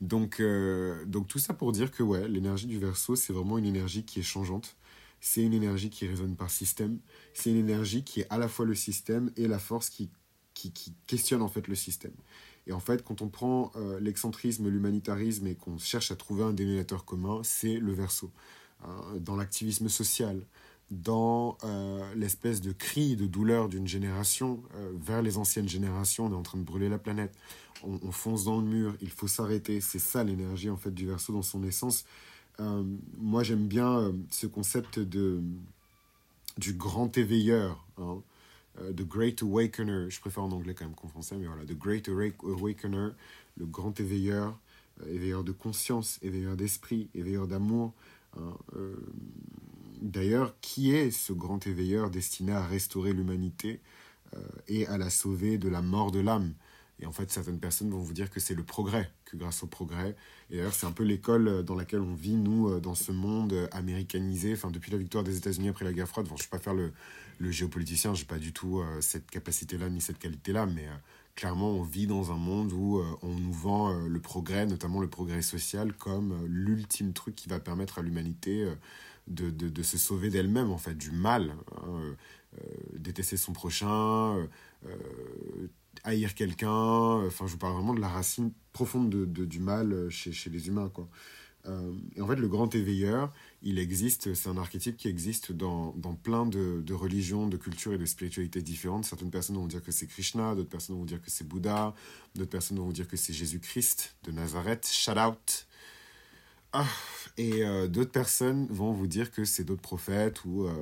Donc, 0.00 0.40
euh, 0.40 1.04
donc 1.04 1.28
tout 1.28 1.38
ça 1.38 1.52
pour 1.52 1.72
dire 1.72 1.90
que 1.90 2.02
ouais, 2.02 2.28
l'énergie 2.28 2.66
du 2.66 2.78
verso, 2.78 3.14
c'est 3.14 3.34
vraiment 3.34 3.58
une 3.58 3.66
énergie 3.66 4.04
qui 4.04 4.20
est 4.20 4.24
changeante. 4.24 4.76
C'est 5.20 5.42
une 5.42 5.54
énergie 5.54 5.90
qui 5.90 6.06
résonne 6.06 6.36
par 6.36 6.50
système. 6.50 6.98
C'est 7.34 7.50
une 7.50 7.56
énergie 7.56 8.04
qui 8.04 8.20
est 8.20 8.26
à 8.30 8.38
la 8.38 8.48
fois 8.48 8.64
le 8.64 8.74
système 8.74 9.30
et 9.36 9.48
la 9.48 9.58
force 9.58 9.90
qui, 9.90 10.10
qui, 10.54 10.94
questionne 11.06 11.42
en 11.42 11.48
fait 11.48 11.68
le 11.68 11.74
système. 11.74 12.14
Et 12.66 12.72
en 12.72 12.80
fait, 12.80 13.02
quand 13.02 13.22
on 13.22 13.28
prend 13.28 13.72
euh, 13.76 13.98
l'excentrisme, 14.00 14.68
l'humanitarisme 14.68 15.46
et 15.46 15.54
qu'on 15.54 15.78
cherche 15.78 16.10
à 16.10 16.16
trouver 16.16 16.42
un 16.42 16.52
dénominateur 16.52 17.04
commun, 17.04 17.40
c'est 17.42 17.78
le 17.78 17.92
verso. 17.92 18.30
Hein, 18.84 19.16
dans 19.20 19.36
l'activisme 19.36 19.88
social, 19.88 20.44
dans 20.90 21.58
euh, 21.64 22.14
l'espèce 22.14 22.60
de 22.60 22.72
cri 22.72 23.16
de 23.16 23.26
douleur 23.26 23.68
d'une 23.68 23.88
génération 23.88 24.62
euh, 24.76 24.92
vers 25.00 25.22
les 25.22 25.36
anciennes 25.36 25.68
générations, 25.68 26.26
on 26.26 26.32
est 26.32 26.36
en 26.36 26.42
train 26.42 26.58
de 26.58 26.64
brûler 26.64 26.88
la 26.88 26.98
planète, 26.98 27.34
on, 27.82 27.98
on 28.02 28.12
fonce 28.12 28.44
dans 28.44 28.58
le 28.58 28.66
mur, 28.66 28.96
il 29.00 29.10
faut 29.10 29.28
s'arrêter. 29.28 29.80
C'est 29.80 29.98
ça 29.98 30.22
l'énergie 30.24 30.70
en 30.70 30.76
fait 30.76 30.92
du 30.92 31.06
verso 31.06 31.32
dans 31.32 31.42
son 31.42 31.64
essence. 31.64 32.04
Moi, 32.58 33.42
j'aime 33.42 33.66
bien 33.66 34.12
ce 34.30 34.46
concept 34.46 34.98
de 34.98 35.42
du 36.58 36.74
grand 36.74 37.16
éveilleur. 37.16 37.84
Hein. 37.98 38.20
Euh, 38.80 38.92
The 38.92 39.02
Great 39.02 39.42
Awakener, 39.42 40.10
je 40.10 40.20
préfère 40.20 40.44
en 40.44 40.52
anglais 40.52 40.74
quand 40.74 40.84
même 40.84 40.94
qu'en 40.94 41.08
français, 41.08 41.36
mais 41.38 41.46
voilà, 41.46 41.64
The 41.64 41.78
Great 41.78 42.08
Awakener, 42.08 43.10
le 43.56 43.66
grand 43.66 43.98
éveilleur, 44.00 44.58
euh, 45.02 45.14
éveilleur 45.14 45.44
de 45.44 45.52
conscience, 45.52 46.18
éveilleur 46.22 46.56
d'esprit, 46.56 47.08
éveilleur 47.14 47.46
d'amour. 47.46 47.92
Hein, 48.36 48.54
euh, 48.76 48.96
d'ailleurs, 50.02 50.54
qui 50.60 50.92
est 50.92 51.10
ce 51.10 51.32
grand 51.32 51.66
éveilleur 51.66 52.10
destiné 52.10 52.52
à 52.52 52.66
restaurer 52.66 53.12
l'humanité 53.12 53.80
et 54.66 54.86
à 54.88 54.98
la 54.98 55.08
sauver 55.08 55.56
de 55.56 55.70
la 55.70 55.80
mort 55.80 56.10
de 56.10 56.20
l'âme? 56.20 56.52
Et 57.00 57.06
en 57.06 57.12
fait, 57.12 57.30
certaines 57.30 57.60
personnes 57.60 57.90
vont 57.90 58.00
vous 58.00 58.12
dire 58.12 58.28
que 58.28 58.40
c'est 58.40 58.54
le 58.54 58.64
progrès, 58.64 59.10
que 59.24 59.36
grâce 59.36 59.62
au 59.62 59.66
progrès. 59.66 60.16
Et 60.50 60.56
d'ailleurs, 60.56 60.74
c'est 60.74 60.86
un 60.86 60.92
peu 60.92 61.04
l'école 61.04 61.62
dans 61.62 61.76
laquelle 61.76 62.00
on 62.00 62.14
vit, 62.14 62.34
nous, 62.34 62.80
dans 62.80 62.96
ce 62.96 63.12
monde 63.12 63.68
américanisé. 63.70 64.52
Enfin, 64.52 64.70
depuis 64.70 64.90
la 64.90 64.98
victoire 64.98 65.22
des 65.22 65.36
États-Unis 65.36 65.68
après 65.68 65.84
la 65.84 65.92
guerre 65.92 66.08
froide, 66.08 66.26
bon, 66.26 66.36
je 66.36 66.42
ne 66.42 66.46
vais 66.46 66.50
pas 66.50 66.58
faire 66.58 66.74
le, 66.74 66.92
géopoliticien, 67.40 68.14
je 68.14 68.22
n'ai 68.22 68.26
pas 68.26 68.38
du 68.38 68.52
tout 68.52 68.80
euh, 68.80 69.00
cette 69.00 69.30
capacité-là 69.30 69.88
ni 69.90 70.00
cette 70.00 70.18
qualité-là, 70.18 70.66
mais 70.66 70.88
euh, 70.88 70.96
clairement, 71.36 71.70
on 71.70 71.82
vit 71.82 72.08
dans 72.08 72.32
un 72.32 72.36
monde 72.36 72.72
où 72.72 72.98
euh, 72.98 73.04
on 73.22 73.34
nous 73.34 73.52
vend 73.52 73.92
le 73.92 74.20
progrès, 74.20 74.66
notamment 74.66 75.00
le 75.00 75.08
progrès 75.08 75.42
social, 75.42 75.92
comme 75.92 76.46
l'ultime 76.46 77.12
truc 77.12 77.36
qui 77.36 77.48
va 77.48 77.60
permettre 77.60 78.00
à 78.00 78.02
l'humanité 78.02 78.68
de, 79.28 79.82
se 79.82 79.98
sauver 79.98 80.30
d'elle-même, 80.30 80.72
en 80.72 80.78
fait, 80.78 80.94
du 80.94 81.12
mal. 81.12 81.54
Hein, 81.76 82.16
détester 82.94 83.36
son 83.36 83.52
prochain, 83.52 84.48
haïr 86.04 86.34
quelqu'un. 86.34 87.26
Enfin, 87.26 87.46
je 87.46 87.52
vous 87.52 87.58
parle 87.58 87.74
vraiment 87.74 87.94
de 87.94 88.00
la 88.00 88.08
racine 88.08 88.52
profonde 88.72 89.10
de, 89.10 89.44
du 89.44 89.60
mal 89.60 90.08
chez, 90.10 90.32
chez 90.32 90.50
les 90.50 90.68
humains, 90.68 90.90
quoi. 90.92 91.08
Euh, 91.66 91.92
et 92.16 92.20
en 92.20 92.26
fait, 92.26 92.36
le 92.36 92.48
grand 92.48 92.74
éveilleur, 92.74 93.32
il 93.62 93.78
existe, 93.78 94.34
c'est 94.34 94.48
un 94.48 94.56
archétype 94.56 94.96
qui 94.96 95.08
existe 95.08 95.52
dans, 95.52 95.92
dans 95.96 96.14
plein 96.14 96.46
de, 96.46 96.82
de, 96.82 96.94
religions, 96.94 97.46
de 97.46 97.56
cultures 97.56 97.92
et 97.92 97.98
de 97.98 98.06
spiritualités 98.06 98.62
différentes. 98.62 99.04
Certaines 99.04 99.30
personnes 99.30 99.56
vont 99.56 99.66
dire 99.66 99.82
que 99.82 99.92
c'est 99.92 100.06
Krishna, 100.06 100.54
d'autres 100.54 100.68
personnes 100.68 100.96
vont 100.96 101.04
dire 101.04 101.20
que 101.20 101.30
c'est 101.30 101.46
Bouddha, 101.46 101.94
d'autres 102.34 102.50
personnes 102.50 102.78
vont 102.78 102.90
dire 102.90 103.08
que 103.08 103.16
c'est 103.16 103.32
Jésus-Christ 103.32 104.16
de 104.24 104.32
Nazareth. 104.32 104.86
Shout 104.86 105.18
out! 105.18 105.66
Ah, 106.72 106.86
et 107.36 107.64
euh, 107.64 107.88
d'autres 107.88 108.12
personnes 108.12 108.66
vont 108.68 108.92
vous 108.92 109.06
dire 109.06 109.30
que 109.30 109.44
c'est 109.44 109.64
d'autres 109.64 109.82
prophètes 109.82 110.44
ou 110.44 110.64
euh, 110.64 110.72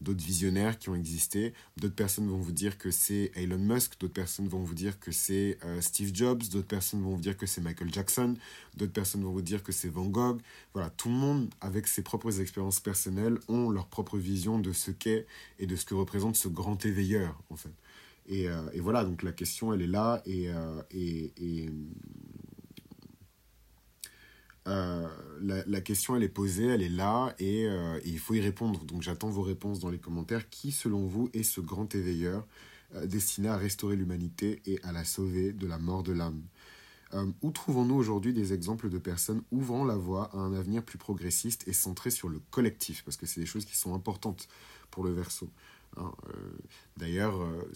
d'autres 0.00 0.24
visionnaires 0.24 0.78
qui 0.78 0.88
ont 0.88 0.94
existé. 0.94 1.52
D'autres 1.76 1.94
personnes 1.94 2.28
vont 2.28 2.38
vous 2.38 2.52
dire 2.52 2.78
que 2.78 2.90
c'est 2.90 3.30
Elon 3.34 3.58
Musk, 3.58 3.98
d'autres 4.00 4.14
personnes 4.14 4.48
vont 4.48 4.62
vous 4.62 4.74
dire 4.74 4.98
que 4.98 5.12
c'est 5.12 5.58
euh, 5.64 5.80
Steve 5.80 6.10
Jobs, 6.14 6.42
d'autres 6.50 6.66
personnes 6.66 7.02
vont 7.02 7.14
vous 7.14 7.20
dire 7.20 7.36
que 7.36 7.46
c'est 7.46 7.60
Michael 7.60 7.92
Jackson, 7.92 8.34
d'autres 8.76 8.92
personnes 8.92 9.22
vont 9.22 9.32
vous 9.32 9.42
dire 9.42 9.62
que 9.62 9.72
c'est 9.72 9.88
Van 9.88 10.06
Gogh. 10.06 10.40
Voilà, 10.72 10.90
tout 10.90 11.08
le 11.08 11.14
monde, 11.14 11.50
avec 11.60 11.86
ses 11.86 12.02
propres 12.02 12.40
expériences 12.40 12.80
personnelles, 12.80 13.38
ont 13.48 13.70
leur 13.70 13.86
propre 13.86 14.18
vision 14.18 14.58
de 14.58 14.72
ce 14.72 14.90
qu'est 14.90 15.26
et 15.58 15.66
de 15.66 15.76
ce 15.76 15.84
que 15.84 15.94
représente 15.94 16.36
ce 16.36 16.48
grand 16.48 16.84
éveilleur, 16.86 17.42
en 17.50 17.56
fait. 17.56 17.72
Et, 18.26 18.48
euh, 18.48 18.62
voilà, 18.78 19.04
donc 19.04 19.22
la 19.22 19.32
question, 19.32 19.72
elle 19.72 19.82
est 19.82 19.86
là, 19.86 20.22
et, 20.24 20.50
euh, 20.50 20.82
et 20.92 21.68
euh, 24.68 25.08
la, 25.40 25.80
question, 25.80 26.16
elle 26.16 26.22
est 26.22 26.28
posée, 26.28 26.66
elle 26.66 26.82
est 26.82 26.88
là, 26.88 27.34
et, 27.38 27.66
euh, 27.66 27.98
et 28.04 28.08
il 28.08 28.18
faut 28.18 28.34
y 28.34 28.40
répondre. 28.40 28.84
Donc 28.84 29.02
j'attends 29.02 29.30
vos 29.30 29.42
réponses 29.42 29.80
dans 29.80 29.90
les 29.90 29.98
commentaires. 29.98 30.48
Qui, 30.50 30.72
selon 30.72 31.06
vous, 31.06 31.30
est 31.32 31.42
ce 31.42 31.60
grand 31.60 31.94
éveilleur 31.94 32.46
euh, 32.94 33.06
destiné 33.06 33.48
à 33.48 33.56
restaurer 33.56 33.96
l'humanité 33.96 34.62
et 34.66 34.80
à 34.82 34.92
la 34.92 35.04
sauver 35.04 35.52
de 35.52 35.66
la 35.66 35.78
mort 35.78 36.02
de 36.02 36.12
l'âme? 36.12 36.42
Où 37.42 37.50
trouvons-nous 37.50 37.96
aujourd'hui 37.96 38.32
des 38.32 38.52
exemples 38.52 38.88
de 38.88 38.98
personnes 38.98 39.42
ouvrant 39.50 39.84
la 39.84 39.96
voie 39.96 40.30
à 40.32 40.36
un 40.36 40.54
avenir 40.54 40.84
plus 40.84 40.96
progressiste 40.96 41.66
et 41.66 41.72
centré 41.72 42.08
sur 42.12 42.28
le 42.28 42.40
collectif? 42.52 43.02
Parce 43.02 43.16
que 43.16 43.26
c'est 43.26 43.40
des 43.40 43.46
choses 43.46 43.64
qui 43.64 43.76
sont 43.76 43.96
importantes 43.96 44.46
pour 44.92 45.02
le 45.02 45.10
verso. 45.10 45.50
Hein, 45.96 46.12
euh, 46.28 46.58
D'ailleurs, 46.96 47.40
euh, 47.40 47.72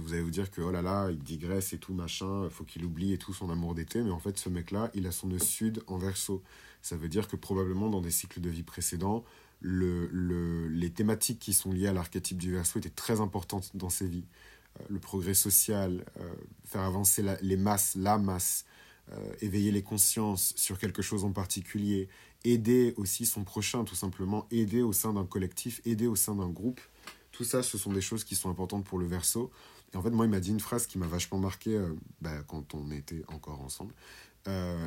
vous 0.00 0.12
allez 0.12 0.22
vous 0.22 0.30
dire 0.30 0.50
que 0.50 0.60
oh 0.60 0.70
là 0.70 0.82
là, 0.82 1.10
il 1.10 1.18
digresse 1.18 1.72
et 1.72 1.78
tout 1.78 1.92
machin, 1.92 2.48
faut 2.50 2.64
qu'il 2.64 2.84
oublie 2.84 3.12
et 3.12 3.18
tout 3.18 3.34
son 3.34 3.50
amour 3.50 3.74
d'été, 3.74 4.02
mais 4.02 4.10
en 4.10 4.18
fait, 4.18 4.38
ce 4.38 4.48
mec-là, 4.48 4.90
il 4.94 5.06
a 5.06 5.12
son 5.12 5.28
nœud 5.28 5.38
sud 5.38 5.82
en 5.86 5.98
verso. 5.98 6.42
Ça 6.82 6.96
veut 6.96 7.08
dire 7.08 7.28
que 7.28 7.36
probablement 7.36 7.90
dans 7.90 8.00
des 8.00 8.10
cycles 8.10 8.40
de 8.40 8.48
vie 8.48 8.62
précédents, 8.62 9.24
le, 9.60 10.08
le, 10.12 10.68
les 10.68 10.90
thématiques 10.90 11.38
qui 11.38 11.52
sont 11.52 11.72
liées 11.72 11.88
à 11.88 11.92
l'archétype 11.92 12.38
du 12.38 12.52
verso 12.52 12.78
étaient 12.78 12.88
très 12.88 13.20
importantes 13.20 13.70
dans 13.74 13.90
ses 13.90 14.06
vies. 14.06 14.24
Euh, 14.78 14.84
le 14.88 14.98
progrès 14.98 15.34
social, 15.34 16.04
euh, 16.18 16.34
faire 16.64 16.82
avancer 16.82 17.24
les 17.42 17.56
masses, 17.56 17.94
la 17.96 18.18
masse, 18.18 18.64
euh, 19.12 19.32
éveiller 19.40 19.72
les 19.72 19.82
consciences 19.82 20.52
sur 20.56 20.78
quelque 20.78 21.02
chose 21.02 21.24
en 21.24 21.32
particulier, 21.32 22.08
aider 22.44 22.94
aussi 22.96 23.26
son 23.26 23.44
prochain 23.44 23.84
tout 23.84 23.94
simplement, 23.94 24.46
aider 24.50 24.82
au 24.82 24.92
sein 24.92 25.12
d'un 25.12 25.26
collectif, 25.26 25.80
aider 25.84 26.06
au 26.06 26.16
sein 26.16 26.34
d'un 26.36 26.48
groupe. 26.48 26.80
Tout 27.32 27.44
ça, 27.44 27.62
ce 27.62 27.78
sont 27.78 27.92
des 27.92 28.00
choses 28.00 28.24
qui 28.24 28.36
sont 28.36 28.50
importantes 28.50 28.84
pour 28.84 28.98
le 28.98 29.06
verso. 29.06 29.50
Et 29.92 29.96
en 29.96 30.02
fait, 30.02 30.10
moi, 30.10 30.26
il 30.26 30.30
m'a 30.30 30.40
dit 30.40 30.50
une 30.50 30.60
phrase 30.60 30.86
qui 30.86 30.98
m'a 30.98 31.06
vachement 31.06 31.38
marqué 31.38 31.80
bah, 32.20 32.42
quand 32.46 32.74
on 32.74 32.90
était 32.90 33.22
encore 33.28 33.60
ensemble. 33.60 33.94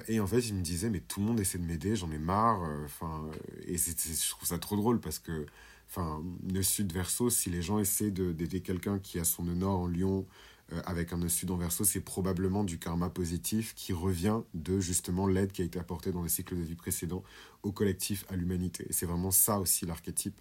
et 0.08 0.20
en 0.20 0.28
fait, 0.28 0.40
il 0.40 0.56
me 0.56 0.62
disait, 0.62 0.90
mais 0.90 1.02
tout 1.02 1.20
le 1.20 1.26
monde 1.26 1.40
essaie 1.40 1.58
de 1.58 1.66
m'aider, 1.66 1.96
j'en 1.96 2.12
ai 2.12 2.18
marre. 2.18 2.62
Enfin, 2.86 3.30
et 3.66 3.78
je 3.78 4.30
trouve 4.30 4.48
ça 4.48 4.60
trop 4.60 4.76
drôle 4.76 5.00
parce 5.00 5.20
que 5.20 5.46
enfin, 5.90 6.24
nœud 6.44 6.64
sud 6.64 6.92
verso, 6.92 7.30
si 7.30 7.50
les 7.50 7.62
gens 7.62 7.80
essaient 7.80 8.12
d'aider 8.12 8.62
quelqu'un 8.62 9.00
qui 9.00 9.20
a 9.20 9.24
son 9.24 9.44
nord 9.44 9.80
en 9.80 9.88
lion 9.88 10.26
euh, 10.72 10.82
avec 10.86 11.12
un 11.12 11.28
sud 11.28 11.52
en 11.52 11.58
verso, 11.58 11.84
c'est 11.84 12.00
probablement 12.00 12.64
du 12.64 12.80
karma 12.80 13.10
positif 13.10 13.74
qui 13.76 13.92
revient 13.92 14.40
de 14.54 14.80
justement 14.80 15.28
l'aide 15.28 15.52
qui 15.52 15.62
a 15.62 15.66
été 15.66 15.78
apportée 15.78 16.12
dans 16.12 16.24
les 16.24 16.30
cycles 16.30 16.56
de 16.56 16.62
vie 16.62 16.76
précédents 16.76 17.24
au 17.64 17.72
collectif, 17.72 18.26
à 18.30 18.36
l'humanité. 18.36 18.88
C'est 18.90 19.06
vraiment 19.06 19.32
ça 19.32 19.60
aussi 19.60 19.86
l'archétype 19.86 20.40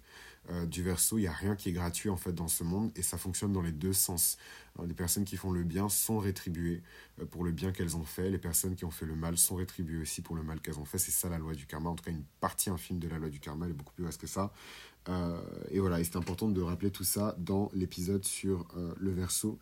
euh, 0.49 0.65
du 0.65 0.81
verso. 0.81 1.17
Il 1.17 1.21
n'y 1.21 1.27
a 1.27 1.33
rien 1.33 1.55
qui 1.55 1.69
est 1.69 1.73
gratuit 1.73 2.09
en 2.09 2.15
fait 2.15 2.33
dans 2.33 2.47
ce 2.47 2.63
monde 2.63 2.91
et 2.95 3.01
ça 3.01 3.17
fonctionne 3.17 3.51
dans 3.51 3.61
les 3.61 3.71
deux 3.71 3.93
sens. 3.93 4.37
les 4.85 4.93
personnes 4.93 5.25
qui 5.25 5.37
font 5.37 5.51
le 5.51 5.63
bien 5.63 5.89
sont 5.89 6.19
rétribuées 6.19 6.83
euh, 7.21 7.25
pour 7.25 7.43
le 7.43 7.51
bien 7.51 7.71
qu'elles 7.73 7.97
ont 7.97 8.03
fait. 8.03 8.29
Les 8.29 8.37
personnes 8.37 8.75
qui 8.75 8.85
ont 8.85 8.91
fait 8.91 9.05
le 9.05 9.15
mal 9.15 9.37
sont 9.37 9.55
rétribuées 9.55 10.01
aussi 10.01 10.21
pour 10.21 10.35
le 10.35 10.43
mal 10.43 10.61
qu'elles 10.61 10.79
ont 10.79 10.85
fait. 10.85 10.99
C'est 10.99 11.11
ça 11.11 11.27
la 11.27 11.37
loi 11.37 11.53
du 11.53 11.65
karma. 11.65 11.89
En 11.89 11.95
tout 11.95 12.03
cas, 12.03 12.11
une 12.11 12.25
partie 12.39 12.69
infime 12.69 12.99
de 12.99 13.09
la 13.09 13.17
loi 13.19 13.29
du 13.29 13.39
karma. 13.39 13.65
Elle 13.65 13.71
est 13.71 13.75
beaucoup 13.75 13.93
plus 13.93 14.05
vaste 14.05 14.21
que 14.21 14.27
ça. 14.27 14.53
Et 15.69 15.81
voilà, 15.81 15.99
et 15.99 16.05
c'est 16.05 16.15
important 16.15 16.47
de 16.47 16.61
rappeler 16.61 16.89
tout 16.89 17.03
ça 17.03 17.35
dans 17.37 17.69
l'épisode 17.73 18.23
sur 18.23 18.65
le 18.97 19.11
verso. 19.11 19.59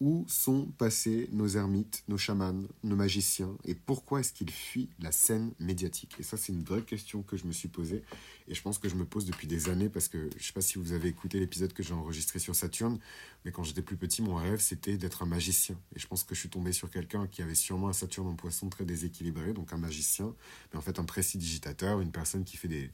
Où 0.00 0.24
sont 0.28 0.66
passés 0.76 1.28
nos 1.32 1.46
ermites, 1.48 2.02
nos 2.08 2.18
chamans, 2.18 2.64
nos 2.82 2.96
magiciens 2.96 3.56
Et 3.64 3.74
pourquoi 3.74 4.20
est-ce 4.20 4.32
qu'ils 4.32 4.50
fuient 4.50 4.90
la 4.98 5.12
scène 5.12 5.52
médiatique? 5.60 6.16
Et 6.18 6.22
ça, 6.22 6.36
c'est 6.36 6.52
une 6.52 6.64
vraie 6.64 6.82
question 6.82 7.22
que 7.22 7.36
je 7.36 7.46
me 7.46 7.52
suis 7.52 7.68
posée. 7.68 8.02
Et 8.48 8.54
je 8.54 8.60
pense 8.60 8.78
que 8.78 8.88
je 8.88 8.96
me 8.96 9.04
pose 9.04 9.24
depuis 9.24 9.46
des 9.46 9.68
années 9.68 9.88
parce 9.88 10.08
que 10.08 10.18
je 10.30 10.36
ne 10.36 10.42
sais 10.42 10.52
pas 10.52 10.60
si 10.60 10.78
vous 10.78 10.92
avez 10.92 11.08
écouté 11.08 11.38
l'épisode 11.38 11.72
que 11.72 11.82
j'ai 11.82 11.94
enregistré 11.94 12.38
sur 12.38 12.54
Saturne, 12.54 12.98
mais 13.44 13.52
quand 13.52 13.62
j'étais 13.62 13.82
plus 13.82 13.96
petit, 13.96 14.20
mon 14.20 14.34
rêve, 14.34 14.60
c'était 14.60 14.96
d'être 14.96 15.22
un 15.22 15.26
magicien. 15.26 15.78
Et 15.94 16.00
je 16.00 16.06
pense 16.06 16.24
que 16.24 16.34
je 16.34 16.40
suis 16.40 16.50
tombé 16.50 16.72
sur 16.72 16.90
quelqu'un 16.90 17.26
qui 17.28 17.42
avait 17.42 17.54
sûrement 17.54 17.88
un 17.88 17.92
Saturne 17.92 18.28
en 18.28 18.34
poisson 18.34 18.68
très 18.68 18.84
déséquilibré, 18.84 19.52
donc 19.52 19.72
un 19.72 19.78
magicien, 19.78 20.34
mais 20.72 20.78
en 20.78 20.82
fait 20.82 20.98
un 20.98 21.04
digitateur, 21.36 22.00
une 22.00 22.10
personne 22.10 22.44
qui 22.44 22.56
fait 22.56 22.68
des, 22.68 22.90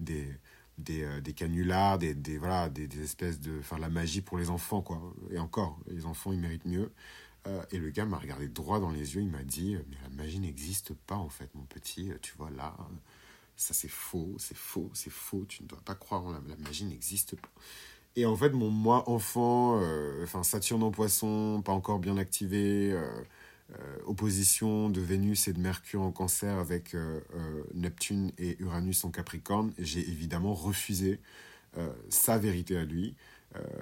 des, 0.00 0.28
des, 0.78 1.04
euh, 1.04 1.20
des 1.20 1.32
canulars, 1.32 1.98
des, 1.98 2.14
des, 2.14 2.38
voilà, 2.38 2.68
des, 2.68 2.86
des, 2.86 3.02
espèces 3.02 3.40
de... 3.40 3.58
Enfin, 3.60 3.78
la 3.78 3.88
magie 3.88 4.20
pour 4.20 4.38
les 4.38 4.50
enfants, 4.50 4.82
quoi. 4.82 5.00
Et 5.30 5.38
encore, 5.38 5.78
les 5.88 6.06
enfants, 6.06 6.32
ils 6.32 6.40
méritent 6.40 6.66
mieux. 6.66 6.92
Euh, 7.46 7.62
et 7.72 7.78
le 7.78 7.90
gars 7.90 8.06
m'a 8.06 8.18
regardé 8.18 8.48
droit 8.48 8.80
dans 8.80 8.90
les 8.90 9.14
yeux, 9.14 9.22
il 9.22 9.30
m'a 9.30 9.42
dit, 9.42 9.76
mais 9.90 9.96
la 10.02 10.08
magie 10.10 10.40
n'existe 10.40 10.94
pas, 10.94 11.16
en 11.16 11.28
fait, 11.28 11.54
mon 11.54 11.64
petit. 11.64 12.10
Tu 12.22 12.34
vois, 12.38 12.50
là, 12.50 12.74
ça 13.56 13.74
c'est 13.74 13.88
faux, 13.88 14.34
c'est 14.38 14.56
faux, 14.56 14.90
c'est 14.94 15.12
faux, 15.12 15.44
tu 15.48 15.62
ne 15.62 15.68
dois 15.68 15.80
pas 15.84 15.94
croire 15.94 16.24
en 16.24 16.32
la, 16.32 16.40
la 16.48 16.56
magie 16.56 16.84
n'existe 16.84 17.36
pas. 17.36 17.50
Et 18.16 18.26
en 18.26 18.36
fait, 18.36 18.50
mon 18.50 18.70
moi 18.70 19.08
enfant, 19.10 19.80
euh, 19.82 20.22
enfin 20.22 20.42
Saturne 20.42 20.82
en 20.84 20.90
poisson, 20.90 21.62
pas 21.64 21.72
encore 21.72 21.98
bien 21.98 22.16
activé, 22.16 22.96
opposition 24.06 24.90
de 24.90 25.00
Vénus 25.00 25.48
et 25.48 25.52
de 25.52 25.60
Mercure 25.60 26.02
en 26.02 26.12
cancer 26.12 26.58
avec 26.58 26.94
euh, 26.94 27.20
euh, 27.34 27.64
Neptune 27.74 28.32
et 28.38 28.56
Uranus 28.60 29.04
en 29.04 29.10
Capricorne, 29.10 29.72
j'ai 29.78 30.00
évidemment 30.00 30.54
refusé 30.54 31.20
sa 32.08 32.38
vérité 32.38 32.76
à 32.76 32.84
lui. 32.84 33.16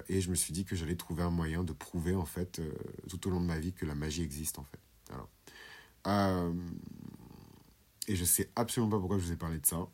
et 0.08 0.22
je 0.22 0.30
me 0.30 0.34
suis 0.34 0.54
dit 0.54 0.64
que 0.64 0.74
j'allais 0.74 0.96
trouver 0.96 1.24
un 1.24 1.30
moyen 1.30 1.62
de 1.62 1.74
prouver 1.74 2.14
en 2.14 2.24
fait 2.24 2.58
tout 3.06 3.28
au 3.28 3.30
long 3.30 3.38
de 3.38 3.44
ma 3.44 3.58
vie 3.58 3.74
que 3.74 3.84
la 3.84 3.94
magie 3.94 4.22
existe 4.22 4.58
en 4.58 4.64
fait. 4.64 4.80
et 8.08 8.16
je 8.16 8.24
sais 8.24 8.48
absolument 8.56 8.90
pas 8.92 8.98
pourquoi 8.98 9.18
je 9.18 9.24
vous 9.24 9.32
ai 9.32 9.36
parlé 9.36 9.58
de 9.58 9.66
ça. 9.66 9.86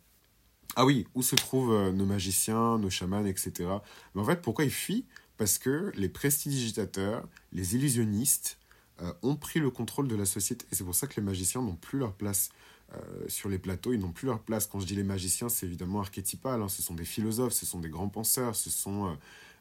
Ah 0.77 0.87
oui, 0.87 1.09
où 1.17 1.23
se 1.23 1.35
trouvent 1.35 1.91
nos 1.91 2.07
magiciens, 2.07 2.79
nos 2.79 2.89
chamans, 2.89 3.27
etc. 3.27 3.69
Mais 4.15 4.21
en 4.21 4.25
fait, 4.25 4.43
pourquoi 4.43 4.65
ils 4.65 4.71
fuient 4.71 5.07
Parce 5.39 5.59
que 5.59 5.91
les 5.97 6.09
prestidigitateurs, 6.09 7.27
les 7.51 7.75
illusionnistes, 7.75 8.58
euh, 9.03 9.13
ont 9.23 9.37
pris 9.37 9.61
le 9.61 9.71
contrôle 9.71 10.09
de 10.09 10.17
la 10.17 10.25
société. 10.25 10.67
Et 10.73 10.75
c'est 10.75 10.85
pour 10.85 10.95
ça 10.95 11.07
que 11.07 11.15
les 11.17 11.23
magiciens 11.23 11.63
n'ont 11.63 11.77
plus 11.77 11.99
leur 11.99 12.13
place 12.15 12.51
euh, 12.95 12.99
sur 13.29 13.49
les 13.49 13.59
plateaux, 13.59 13.93
ils 13.93 14.01
n'ont 14.01 14.13
plus 14.13 14.27
leur 14.27 14.41
place. 14.41 14.67
Quand 14.67 14.81
je 14.81 14.87
dis 14.87 14.97
les 14.97 15.05
magiciens, 15.05 15.49
c'est 15.49 15.67
évidemment 15.67 16.01
archétypal. 16.01 16.63
Hein. 16.63 16.69
Ce 16.69 16.83
sont 16.83 16.95
des 16.95 17.05
philosophes, 17.05 17.53
ce 17.53 17.67
sont 17.67 17.79
des 17.79 17.91
grands 17.91 18.09
penseurs, 18.09 18.57
ce 18.57 18.71
sont 18.71 19.17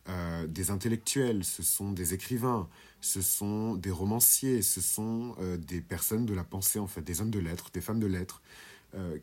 euh, 0.09 0.47
des 0.47 0.71
intellectuels, 0.71 1.43
ce 1.43 1.61
sont 1.61 1.91
des 1.91 2.13
écrivains, 2.13 2.67
ce 3.01 3.21
sont 3.21 3.75
des 3.75 3.91
romanciers, 3.91 4.61
ce 4.61 4.81
sont 4.81 5.35
des 5.59 5.81
personnes 5.81 6.25
de 6.25 6.33
la 6.33 6.43
pensée, 6.43 6.79
en 6.79 6.87
fait, 6.87 7.01
des 7.01 7.21
hommes 7.21 7.31
de 7.31 7.39
lettres, 7.39 7.69
des 7.73 7.81
femmes 7.81 7.99
de 7.99 8.07
lettres. 8.07 8.41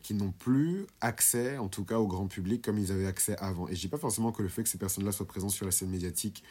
Qui 0.01 0.13
n'ont 0.13 0.31
plus 0.31 0.85
accès, 1.01 1.57
en 1.57 1.67
tout 1.67 1.83
cas 1.83 1.97
au 1.97 2.07
grand 2.07 2.27
public, 2.27 2.63
comme 2.63 2.77
ils 2.77 2.91
avaient 2.91 3.07
accès 3.07 3.35
avant. 3.37 3.67
Et 3.67 3.75
je 3.75 3.81
dis 3.81 3.87
pas 3.87 3.97
forcément 3.97 4.31
que 4.31 4.41
le 4.41 4.49
fait 4.49 4.63
que 4.63 4.69
ces 4.69 4.77
personnes-là 4.77 5.11
soient 5.11 5.27
présentes 5.27 5.51
sur 5.51 5.65
la 5.65 5.71
scène 5.71 5.89
médiatique 5.89 6.43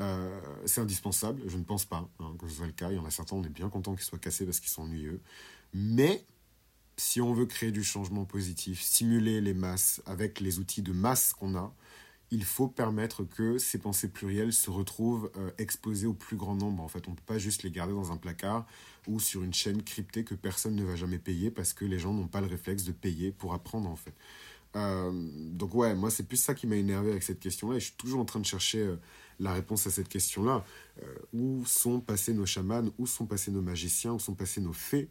euh, 0.00 0.40
c'est 0.64 0.80
indispensable, 0.80 1.42
je 1.46 1.56
ne 1.56 1.64
pense 1.64 1.84
pas 1.84 2.08
hein, 2.20 2.34
que 2.38 2.48
ce 2.48 2.56
soit 2.56 2.66
le 2.66 2.72
cas. 2.72 2.90
Il 2.90 2.96
y 2.96 2.98
en 2.98 3.04
a 3.04 3.10
certains, 3.10 3.36
on 3.36 3.42
est 3.42 3.48
bien 3.48 3.68
content 3.68 3.94
qu'ils 3.94 4.04
soient 4.04 4.18
cassés 4.18 4.44
parce 4.44 4.60
qu'ils 4.60 4.70
sont 4.70 4.82
ennuyeux. 4.82 5.20
Mais 5.74 6.24
si 6.96 7.20
on 7.20 7.32
veut 7.32 7.46
créer 7.46 7.72
du 7.72 7.82
changement 7.82 8.24
positif, 8.24 8.80
stimuler 8.80 9.40
les 9.40 9.54
masses 9.54 10.00
avec 10.06 10.40
les 10.40 10.58
outils 10.58 10.82
de 10.82 10.92
masse 10.92 11.32
qu'on 11.32 11.56
a, 11.56 11.74
il 12.30 12.44
faut 12.44 12.68
permettre 12.68 13.24
que 13.24 13.58
ces 13.58 13.78
pensées 13.78 14.08
plurielles 14.08 14.52
se 14.52 14.70
retrouvent 14.70 15.30
euh, 15.36 15.50
exposées 15.58 16.06
au 16.06 16.14
plus 16.14 16.36
grand 16.36 16.54
nombre. 16.54 16.82
En 16.82 16.88
fait, 16.88 17.08
on 17.08 17.12
ne 17.12 17.16
peut 17.16 17.22
pas 17.26 17.38
juste 17.38 17.62
les 17.62 17.70
garder 17.70 17.94
dans 17.94 18.12
un 18.12 18.16
placard 18.16 18.66
ou 19.06 19.20
sur 19.20 19.42
une 19.42 19.54
chaîne 19.54 19.82
cryptée 19.82 20.24
que 20.24 20.34
personne 20.34 20.74
ne 20.74 20.84
va 20.84 20.96
jamais 20.96 21.18
payer 21.18 21.50
parce 21.50 21.72
que 21.72 21.84
les 21.84 21.98
gens 21.98 22.12
n'ont 22.12 22.28
pas 22.28 22.40
le 22.40 22.46
réflexe 22.46 22.84
de 22.84 22.92
payer 22.92 23.32
pour 23.32 23.54
apprendre, 23.54 23.88
en 23.88 23.96
fait. 23.96 24.14
Euh, 24.76 25.10
donc 25.52 25.74
ouais, 25.74 25.94
moi 25.94 26.10
c'est 26.10 26.28
plus 26.28 26.36
ça 26.36 26.54
qui 26.54 26.66
m'a 26.66 26.76
énervé 26.76 27.10
avec 27.10 27.22
cette 27.22 27.40
question-là 27.40 27.76
et 27.76 27.80
je 27.80 27.86
suis 27.86 27.94
toujours 27.96 28.20
en 28.20 28.26
train 28.26 28.38
de 28.38 28.44
chercher 28.44 28.96
la 29.40 29.52
réponse 29.52 29.86
à 29.86 29.90
cette 29.90 30.08
question-là. 30.08 30.64
Euh, 31.02 31.14
où 31.32 31.64
sont 31.66 32.00
passés 32.00 32.32
nos 32.32 32.46
chamans? 32.46 32.90
Où 32.98 33.06
sont 33.06 33.26
passés 33.26 33.50
nos 33.50 33.62
magiciens? 33.62 34.12
Où 34.12 34.18
sont 34.18 34.34
passés 34.34 34.60
nos 34.60 34.72
fées? 34.72 35.08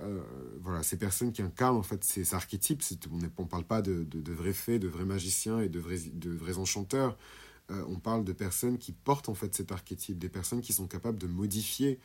Euh, 0.00 0.20
voilà, 0.60 0.82
ces 0.82 0.96
personnes 0.96 1.32
qui 1.32 1.42
incarnent 1.42 1.76
en 1.76 1.82
fait 1.82 2.02
ces 2.02 2.34
archétypes, 2.34 2.82
on 3.12 3.18
ne 3.18 3.28
parle 3.28 3.64
pas 3.64 3.82
de, 3.82 4.04
de, 4.04 4.32
vrais 4.32 4.52
fées, 4.52 4.78
de 4.78 4.88
vrais 4.88 5.04
magiciens 5.04 5.60
et 5.60 5.68
de 5.68 5.78
vrais, 5.78 5.98
de 6.12 6.30
vrais 6.30 6.58
enchanteurs, 6.58 7.16
euh, 7.70 7.84
on 7.88 7.98
parle 7.98 8.24
de 8.24 8.32
personnes 8.32 8.76
qui 8.76 8.92
portent 8.92 9.28
en 9.28 9.34
fait 9.34 9.54
cet 9.54 9.72
archétype, 9.72 10.18
des 10.18 10.28
personnes 10.28 10.60
qui 10.60 10.72
sont 10.72 10.86
capables 10.86 11.18
de 11.18 11.26
modifier 11.26 12.00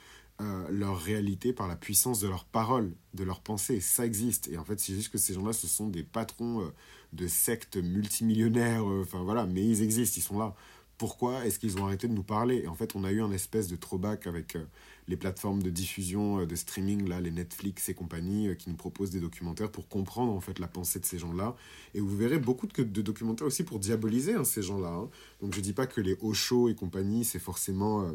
leur 0.69 0.97
réalité 0.97 1.51
par 1.51 1.67
la 1.67 1.75
puissance 1.75 2.21
de 2.21 2.29
leurs 2.29 2.45
paroles, 2.45 2.93
de 3.13 3.25
leurs 3.25 3.41
pensées, 3.41 3.81
ça 3.81 4.05
existe. 4.05 4.47
Et 4.47 4.57
en 4.57 4.63
fait, 4.63 4.79
c'est 4.79 4.93
juste 4.93 5.11
que 5.11 5.17
ces 5.17 5.33
gens-là, 5.33 5.51
ce 5.51 5.67
sont 5.67 5.89
des 5.89 6.01
patrons 6.01 6.71
de 7.11 7.27
sectes 7.27 7.75
multimillionnaires, 7.75 8.85
enfin 8.85 9.21
voilà, 9.21 9.45
mais 9.45 9.65
ils 9.65 9.81
existent, 9.81 10.15
ils 10.15 10.23
sont 10.23 10.39
là 10.39 10.55
pourquoi 10.99 11.45
est-ce 11.45 11.59
qu'ils 11.59 11.77
ont 11.77 11.85
arrêté 11.85 12.09
de 12.09 12.13
nous 12.13 12.23
parler? 12.23 12.57
Et 12.57 12.67
en 12.67 12.75
fait, 12.75 12.93
on 12.93 13.05
a 13.05 13.11
eu 13.11 13.21
un 13.21 13.31
espèce 13.31 13.69
de 13.69 13.77
throwback 13.77 14.27
avec 14.27 14.57
euh, 14.57 14.65
les 15.07 15.15
plateformes 15.15 15.63
de 15.63 15.69
diffusion, 15.69 16.41
euh, 16.41 16.45
de 16.45 16.55
streaming, 16.55 17.07
là, 17.07 17.21
les 17.21 17.31
Netflix 17.31 17.87
et 17.87 17.93
compagnie, 17.93 18.49
euh, 18.49 18.55
qui 18.55 18.69
nous 18.69 18.75
proposent 18.75 19.09
des 19.09 19.21
documentaires 19.21 19.71
pour 19.71 19.87
comprendre 19.87 20.33
en 20.33 20.41
fait 20.41 20.59
la 20.59 20.67
pensée 20.67 20.99
de 20.99 21.05
ces 21.05 21.17
gens-là. 21.17 21.55
Et 21.93 22.01
vous 22.01 22.15
verrez 22.17 22.37
beaucoup 22.37 22.67
de, 22.67 23.01
documentaires 23.01 23.47
aussi 23.47 23.63
pour 23.63 23.79
diaboliser 23.79 24.33
hein, 24.33 24.43
ces 24.43 24.61
gens-là. 24.61 24.89
Hein. 24.89 25.09
Donc 25.41 25.55
je 25.55 25.61
dis 25.61 25.71
pas 25.71 25.87
que 25.87 26.01
les 26.01 26.17
Osho 26.19 26.67
et 26.67 26.75
compagnie, 26.75 27.23
c'est 27.23 27.39
forcément 27.39 28.05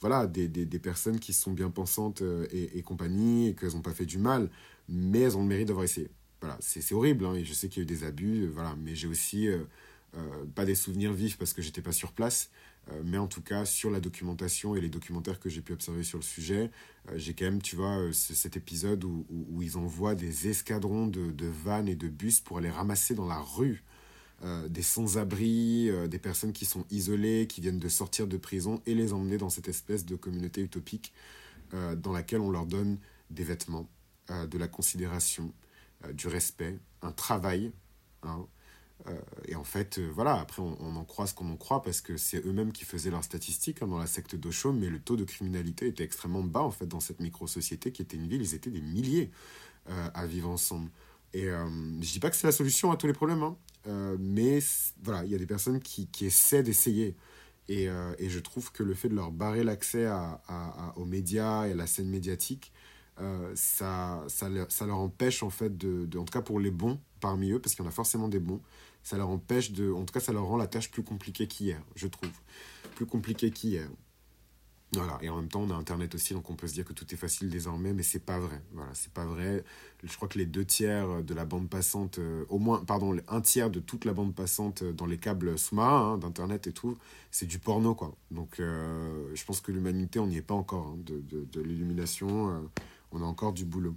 voilà, 0.00 0.26
des, 0.26 0.48
des, 0.48 0.78
personnes 0.80 1.20
qui 1.20 1.32
sont 1.32 1.52
bien 1.52 1.70
pensantes 1.70 2.22
et, 2.52 2.82
compagnie, 2.82 3.48
et 3.48 3.54
qu'elles 3.54 3.74
n'ont 3.74 3.82
pas 3.82 3.94
fait 3.94 4.06
du 4.06 4.18
mal, 4.18 4.50
mais 4.88 5.20
elles 5.20 5.36
ont 5.36 5.42
le 5.42 5.48
mérite 5.48 5.68
d'avoir 5.68 5.84
essayé. 5.84 6.08
Voilà, 6.40 6.56
c'est 6.60 6.92
horrible, 6.94 7.26
hein, 7.26 7.34
et 7.34 7.44
je 7.44 7.52
sais 7.52 7.68
qu'il 7.68 7.82
y 7.82 7.82
a 7.82 7.84
eu 7.84 7.86
des 7.86 8.04
abus, 8.04 8.46
voilà, 8.48 8.76
mais 8.76 8.94
j'ai 8.94 9.08
aussi 9.08 9.48
pas 10.54 10.64
des 10.64 10.74
souvenirs 10.74 11.12
vifs 11.12 11.38
parce 11.38 11.52
que 11.52 11.62
j'étais 11.62 11.82
pas 11.82 11.92
sur 11.92 12.12
place, 12.12 12.50
euh, 12.90 13.02
mais 13.04 13.18
en 13.18 13.26
tout 13.26 13.42
cas 13.42 13.64
sur 13.64 13.90
la 13.90 14.00
documentation 14.00 14.74
et 14.74 14.80
les 14.80 14.88
documentaires 14.88 15.40
que 15.40 15.48
j'ai 15.48 15.60
pu 15.60 15.72
observer 15.72 16.02
sur 16.02 16.18
le 16.18 16.24
sujet, 16.24 16.70
euh, 17.08 17.14
j'ai 17.16 17.34
quand 17.34 17.44
même, 17.44 17.62
tu 17.62 17.76
vois, 17.76 17.98
cet 18.12 18.56
épisode 18.56 19.04
où, 19.04 19.26
ils 19.60 19.76
envoient 19.76 20.14
des 20.14 20.48
escadrons 20.48 21.06
de, 21.06 21.30
de, 21.30 21.46
vannes 21.46 21.88
et 21.88 21.96
de 21.96 22.08
bus 22.08 22.40
pour 22.40 22.58
aller 22.58 22.70
ramasser 22.70 23.14
dans 23.14 23.26
la 23.26 23.38
rue 23.38 23.84
des 24.68 24.82
sans-abri, 24.82 25.90
des 26.08 26.18
personnes 26.20 26.52
qui 26.52 26.64
sont 26.64 26.84
isolées, 26.92 27.48
qui 27.48 27.60
viennent 27.60 27.80
de 27.80 27.88
sortir 27.88 28.28
de 28.28 28.36
prison 28.36 28.80
et 28.86 28.94
les 28.94 29.12
emmener 29.12 29.36
dans 29.36 29.50
cette 29.50 29.66
espèce 29.66 30.06
de 30.06 30.14
communauté 30.14 30.60
utopique 30.62 31.12
dans 31.72 32.12
laquelle 32.12 32.38
on 32.38 32.52
leur 32.52 32.64
donne 32.64 32.98
des 33.30 33.42
vêtements, 33.42 33.88
de 34.28 34.56
la 34.56 34.68
considération, 34.68 35.52
du 36.12 36.28
respect, 36.28 36.78
un 37.02 37.10
travail. 37.10 37.72
Hein, 38.22 38.38
euh, 38.38 38.57
et 39.46 39.54
en 39.54 39.64
fait, 39.64 39.98
euh, 39.98 40.10
voilà, 40.12 40.38
après, 40.38 40.60
on, 40.60 40.96
en 40.96 41.04
croit 41.04 41.26
ce 41.26 41.34
qu'on 41.34 41.50
en 41.50 41.56
croit 41.56 41.82
parce 41.82 42.00
que 42.00 42.16
c'est 42.16 42.44
eux-mêmes 42.44 42.72
qui 42.72 42.84
faisaient 42.84 43.10
leurs 43.10 43.24
statistiques 43.24 43.82
hein, 43.82 43.86
dans 43.86 43.98
la 43.98 44.06
secte 44.06 44.34
d'Ocho, 44.34 44.72
mais 44.72 44.88
le 44.88 44.98
taux 44.98 45.16
de 45.16 45.24
criminalité 45.24 45.86
était 45.86 46.04
extrêmement 46.04 46.42
bas, 46.42 46.60
en 46.60 46.70
fait, 46.70 46.86
dans 46.86 47.00
cette 47.00 47.20
micro-société 47.20 47.92
qui 47.92 48.02
était 48.02 48.16
une 48.16 48.28
ville. 48.28 48.42
Ils 48.42 48.54
étaient 48.54 48.70
des 48.70 48.80
milliers 48.80 49.30
euh, 49.88 50.10
à 50.14 50.26
vivre 50.26 50.50
ensemble. 50.50 50.90
Et 51.34 51.44
je 51.44 52.10
dis 52.10 52.20
pas 52.20 52.30
que 52.30 52.36
c'est 52.36 52.46
la 52.46 52.52
solution 52.52 52.90
à 52.90 52.96
tous 52.96 53.06
les 53.06 53.12
problèmes, 53.12 53.42
hein, 53.42 54.16
mais 54.18 54.60
voilà, 55.02 55.26
il 55.26 55.30
y 55.30 55.34
a 55.34 55.38
des 55.38 55.46
personnes 55.46 55.78
qui, 55.78 56.08
essaient 56.22 56.62
d'essayer. 56.62 57.16
Et, 57.68 57.86
je 57.86 58.38
trouve 58.38 58.72
que 58.72 58.82
le 58.82 58.94
fait 58.94 59.10
de 59.10 59.14
leur 59.14 59.30
barrer 59.30 59.62
l'accès 59.62 60.08
aux 60.96 61.04
médias 61.04 61.66
et 61.66 61.72
à 61.72 61.74
la 61.74 61.86
scène 61.86 62.08
médiatique, 62.08 62.72
ça, 63.54 64.24
ça, 64.28 64.48
leur 64.48 64.98
empêche, 64.98 65.42
en 65.42 65.50
fait, 65.50 65.76
de, 65.76 66.08
en 66.18 66.24
tout 66.24 66.32
cas 66.32 66.40
pour 66.40 66.60
les 66.60 66.70
bons 66.70 66.98
parmi 67.20 67.50
eux, 67.50 67.58
parce 67.58 67.74
qu'il 67.74 67.84
y 67.84 67.86
en 67.86 67.90
a 67.90 67.92
forcément 67.92 68.28
des 68.28 68.40
bons, 68.40 68.62
ça 69.02 69.16
leur 69.16 69.28
empêche 69.28 69.72
de. 69.72 69.92
En 69.92 70.04
tout 70.04 70.12
cas, 70.12 70.20
ça 70.20 70.32
leur 70.32 70.44
rend 70.44 70.56
la 70.56 70.66
tâche 70.66 70.90
plus 70.90 71.02
compliquée 71.02 71.46
qu'hier, 71.46 71.80
je 71.94 72.06
trouve. 72.06 72.30
Plus 72.94 73.06
compliquée 73.06 73.50
qu'hier. 73.50 73.88
Voilà, 74.94 75.18
et 75.20 75.28
en 75.28 75.36
même 75.36 75.48
temps, 75.48 75.60
on 75.60 75.70
a 75.70 75.74
Internet 75.74 76.14
aussi, 76.14 76.32
donc 76.32 76.48
on 76.48 76.56
peut 76.56 76.66
se 76.66 76.72
dire 76.72 76.84
que 76.84 76.94
tout 76.94 77.04
est 77.12 77.16
facile 77.16 77.50
désormais, 77.50 77.92
mais 77.92 78.02
c'est 78.02 78.24
pas 78.24 78.38
vrai. 78.38 78.62
Voilà, 78.72 78.90
c'est 78.94 79.12
pas 79.12 79.26
vrai. 79.26 79.62
Je 80.02 80.16
crois 80.16 80.28
que 80.28 80.38
les 80.38 80.46
deux 80.46 80.64
tiers 80.64 81.22
de 81.22 81.34
la 81.34 81.44
bande 81.44 81.68
passante, 81.68 82.18
euh, 82.18 82.46
au 82.48 82.58
moins, 82.58 82.82
pardon, 82.82 83.14
un 83.28 83.40
tiers 83.42 83.68
de 83.70 83.80
toute 83.80 84.06
la 84.06 84.14
bande 84.14 84.34
passante 84.34 84.82
dans 84.82 85.04
les 85.04 85.18
câbles 85.18 85.58
sous-marins, 85.58 86.14
hein, 86.14 86.18
d'Internet 86.18 86.66
et 86.68 86.72
tout, 86.72 86.96
c'est 87.30 87.44
du 87.44 87.58
porno, 87.58 87.94
quoi. 87.94 88.16
Donc, 88.30 88.60
euh, 88.60 89.30
je 89.34 89.44
pense 89.44 89.60
que 89.60 89.72
l'humanité, 89.72 90.20
on 90.20 90.26
n'y 90.26 90.38
est 90.38 90.42
pas 90.42 90.54
encore, 90.54 90.86
hein, 90.86 90.98
de, 91.04 91.60
l'illumination, 91.60 92.48
euh, 92.48 92.60
on 93.12 93.20
a 93.20 93.26
encore 93.26 93.52
du 93.52 93.66
boulot. 93.66 93.94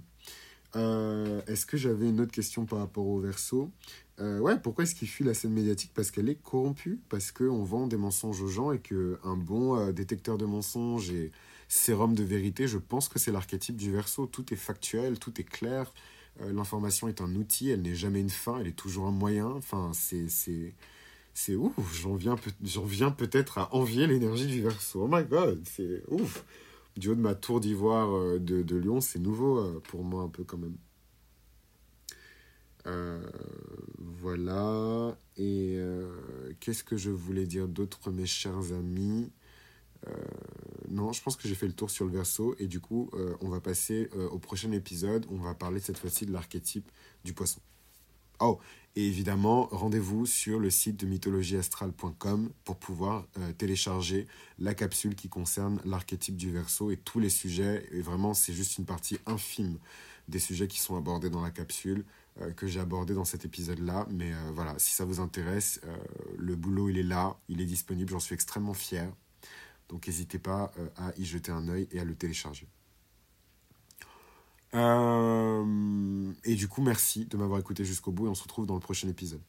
Est-ce 0.74 1.66
que 1.66 1.76
j'avais 1.76 2.08
une 2.08 2.20
autre 2.20 2.32
question 2.32 2.64
par 2.64 2.78
rapport 2.78 3.06
au 3.06 3.20
verso 3.20 3.70
euh, 4.20 4.38
ouais, 4.38 4.58
pourquoi 4.58 4.84
est-ce 4.84 4.94
qu'il 4.94 5.08
fuit 5.08 5.24
la 5.24 5.34
scène 5.34 5.52
médiatique? 5.52 5.90
Parce 5.94 6.10
qu'elle 6.10 6.28
est 6.28 6.40
corrompue, 6.40 7.00
parce 7.08 7.32
qu'on 7.32 7.64
vend 7.64 7.86
des 7.86 7.96
mensonges 7.96 8.40
aux 8.42 8.48
gens 8.48 8.70
et 8.72 8.78
qu'un 8.78 9.36
bon 9.36 9.76
euh, 9.76 9.92
détecteur 9.92 10.38
de 10.38 10.44
mensonges 10.44 11.10
et 11.10 11.32
sérum 11.68 12.14
de 12.14 12.22
vérité, 12.22 12.68
je 12.68 12.78
pense 12.78 13.08
que 13.08 13.18
c'est 13.18 13.32
l'archétype 13.32 13.76
du 13.76 13.90
verso. 13.90 14.26
Tout 14.26 14.52
est 14.52 14.56
factuel, 14.56 15.18
tout 15.18 15.40
est 15.40 15.44
clair. 15.44 15.92
Euh, 16.40 16.52
l'information 16.52 17.08
est 17.08 17.20
un 17.20 17.34
outil, 17.34 17.70
elle 17.70 17.82
n'est 17.82 17.94
jamais 17.94 18.20
une 18.20 18.30
fin, 18.30 18.60
elle 18.60 18.68
est 18.68 18.76
toujours 18.76 19.06
un 19.06 19.12
moyen. 19.12 19.46
Enfin, 19.48 19.90
c'est. 19.92 20.28
c'est 20.28 21.56
ouf, 21.56 21.72
j'en 22.00 22.14
viens, 22.14 22.36
viens 22.60 23.10
peut-être 23.10 23.58
à 23.58 23.74
envier 23.74 24.06
l'énergie 24.06 24.46
du 24.46 24.62
verso. 24.62 25.02
Oh 25.02 25.08
my 25.10 25.24
god, 25.24 25.62
c'est 25.66 26.02
ouf. 26.08 26.44
Du 26.96 27.08
haut 27.10 27.14
de 27.14 27.20
ma 27.20 27.34
tour 27.34 27.60
d'ivoire 27.60 28.38
de, 28.38 28.62
de 28.62 28.76
Lyon, 28.76 29.00
c'est 29.00 29.18
nouveau 29.18 29.80
pour 29.82 30.04
moi 30.04 30.22
un 30.22 30.28
peu 30.28 30.44
quand 30.44 30.58
même. 30.58 30.76
Euh, 32.86 33.20
voilà. 33.98 35.16
Et 35.36 35.76
euh, 35.78 36.52
qu'est-ce 36.60 36.84
que 36.84 36.96
je 36.96 37.10
voulais 37.10 37.46
dire 37.46 37.68
d'autre, 37.68 38.10
mes 38.10 38.26
chers 38.26 38.72
amis? 38.72 39.30
Euh, 40.08 40.12
Non, 40.90 41.12
je 41.12 41.22
pense 41.22 41.36
que 41.36 41.48
j'ai 41.48 41.54
fait 41.54 41.66
le 41.66 41.72
tour 41.74 41.90
sur 41.90 42.04
le 42.06 42.12
verso. 42.12 42.54
Et 42.58 42.66
du 42.66 42.80
coup, 42.80 43.10
on 43.40 43.48
va 43.48 43.60
passer 43.60 44.10
au 44.30 44.38
prochain 44.38 44.72
épisode. 44.72 45.26
On 45.30 45.38
va 45.38 45.54
parler 45.54 45.80
cette 45.80 45.98
fois-ci 45.98 46.26
de 46.26 46.32
l'archétype 46.32 46.90
du 47.24 47.32
poisson. 47.34 47.60
Oh, 48.42 48.58
et 48.96 49.06
évidemment, 49.06 49.68
rendez-vous 49.70 50.26
sur 50.26 50.58
le 50.58 50.68
site 50.68 50.98
de 50.98 51.06
mythologieastrale.com 51.06 52.50
pour 52.64 52.76
pouvoir 52.76 53.26
télécharger 53.56 54.26
la 54.58 54.74
capsule 54.74 55.14
qui 55.14 55.28
concerne 55.28 55.80
l'archétype 55.86 56.36
du 56.36 56.50
verso 56.52 56.90
et 56.90 56.98
tous 56.98 57.18
les 57.18 57.30
sujets. 57.30 57.86
Et 57.92 58.02
vraiment, 58.02 58.34
c'est 58.34 58.52
juste 58.52 58.76
une 58.76 58.84
partie 58.84 59.18
infime 59.24 59.78
des 60.28 60.38
sujets 60.38 60.68
qui 60.68 60.78
sont 60.78 60.96
abordés 60.96 61.30
dans 61.30 61.40
la 61.40 61.50
capsule. 61.50 62.04
Euh, 62.40 62.50
que 62.52 62.66
j'ai 62.66 62.80
abordé 62.80 63.12
dans 63.12 63.26
cet 63.26 63.44
épisode-là. 63.44 64.06
Mais 64.10 64.32
euh, 64.32 64.50
voilà, 64.54 64.74
si 64.78 64.94
ça 64.94 65.04
vous 65.04 65.20
intéresse, 65.20 65.80
euh, 65.84 65.96
le 66.38 66.56
boulot, 66.56 66.88
il 66.88 66.96
est 66.96 67.02
là, 67.02 67.36
il 67.48 67.60
est 67.60 67.66
disponible, 67.66 68.10
j'en 68.10 68.20
suis 68.20 68.34
extrêmement 68.34 68.72
fier. 68.72 69.12
Donc 69.90 70.06
n'hésitez 70.06 70.38
pas 70.38 70.72
à 70.96 71.12
y 71.18 71.24
jeter 71.26 71.52
un 71.52 71.68
œil 71.68 71.86
et 71.90 72.00
à 72.00 72.04
le 72.04 72.14
télécharger. 72.14 72.66
Et 74.74 76.54
du 76.54 76.68
coup, 76.68 76.82
merci 76.82 77.26
de 77.26 77.36
m'avoir 77.36 77.60
écouté 77.60 77.84
jusqu'au 77.84 78.12
bout 78.12 78.26
et 78.26 78.28
on 78.28 78.34
se 78.34 78.42
retrouve 78.42 78.66
dans 78.66 78.74
le 78.74 78.80
prochain 78.80 79.08
épisode. 79.08 79.42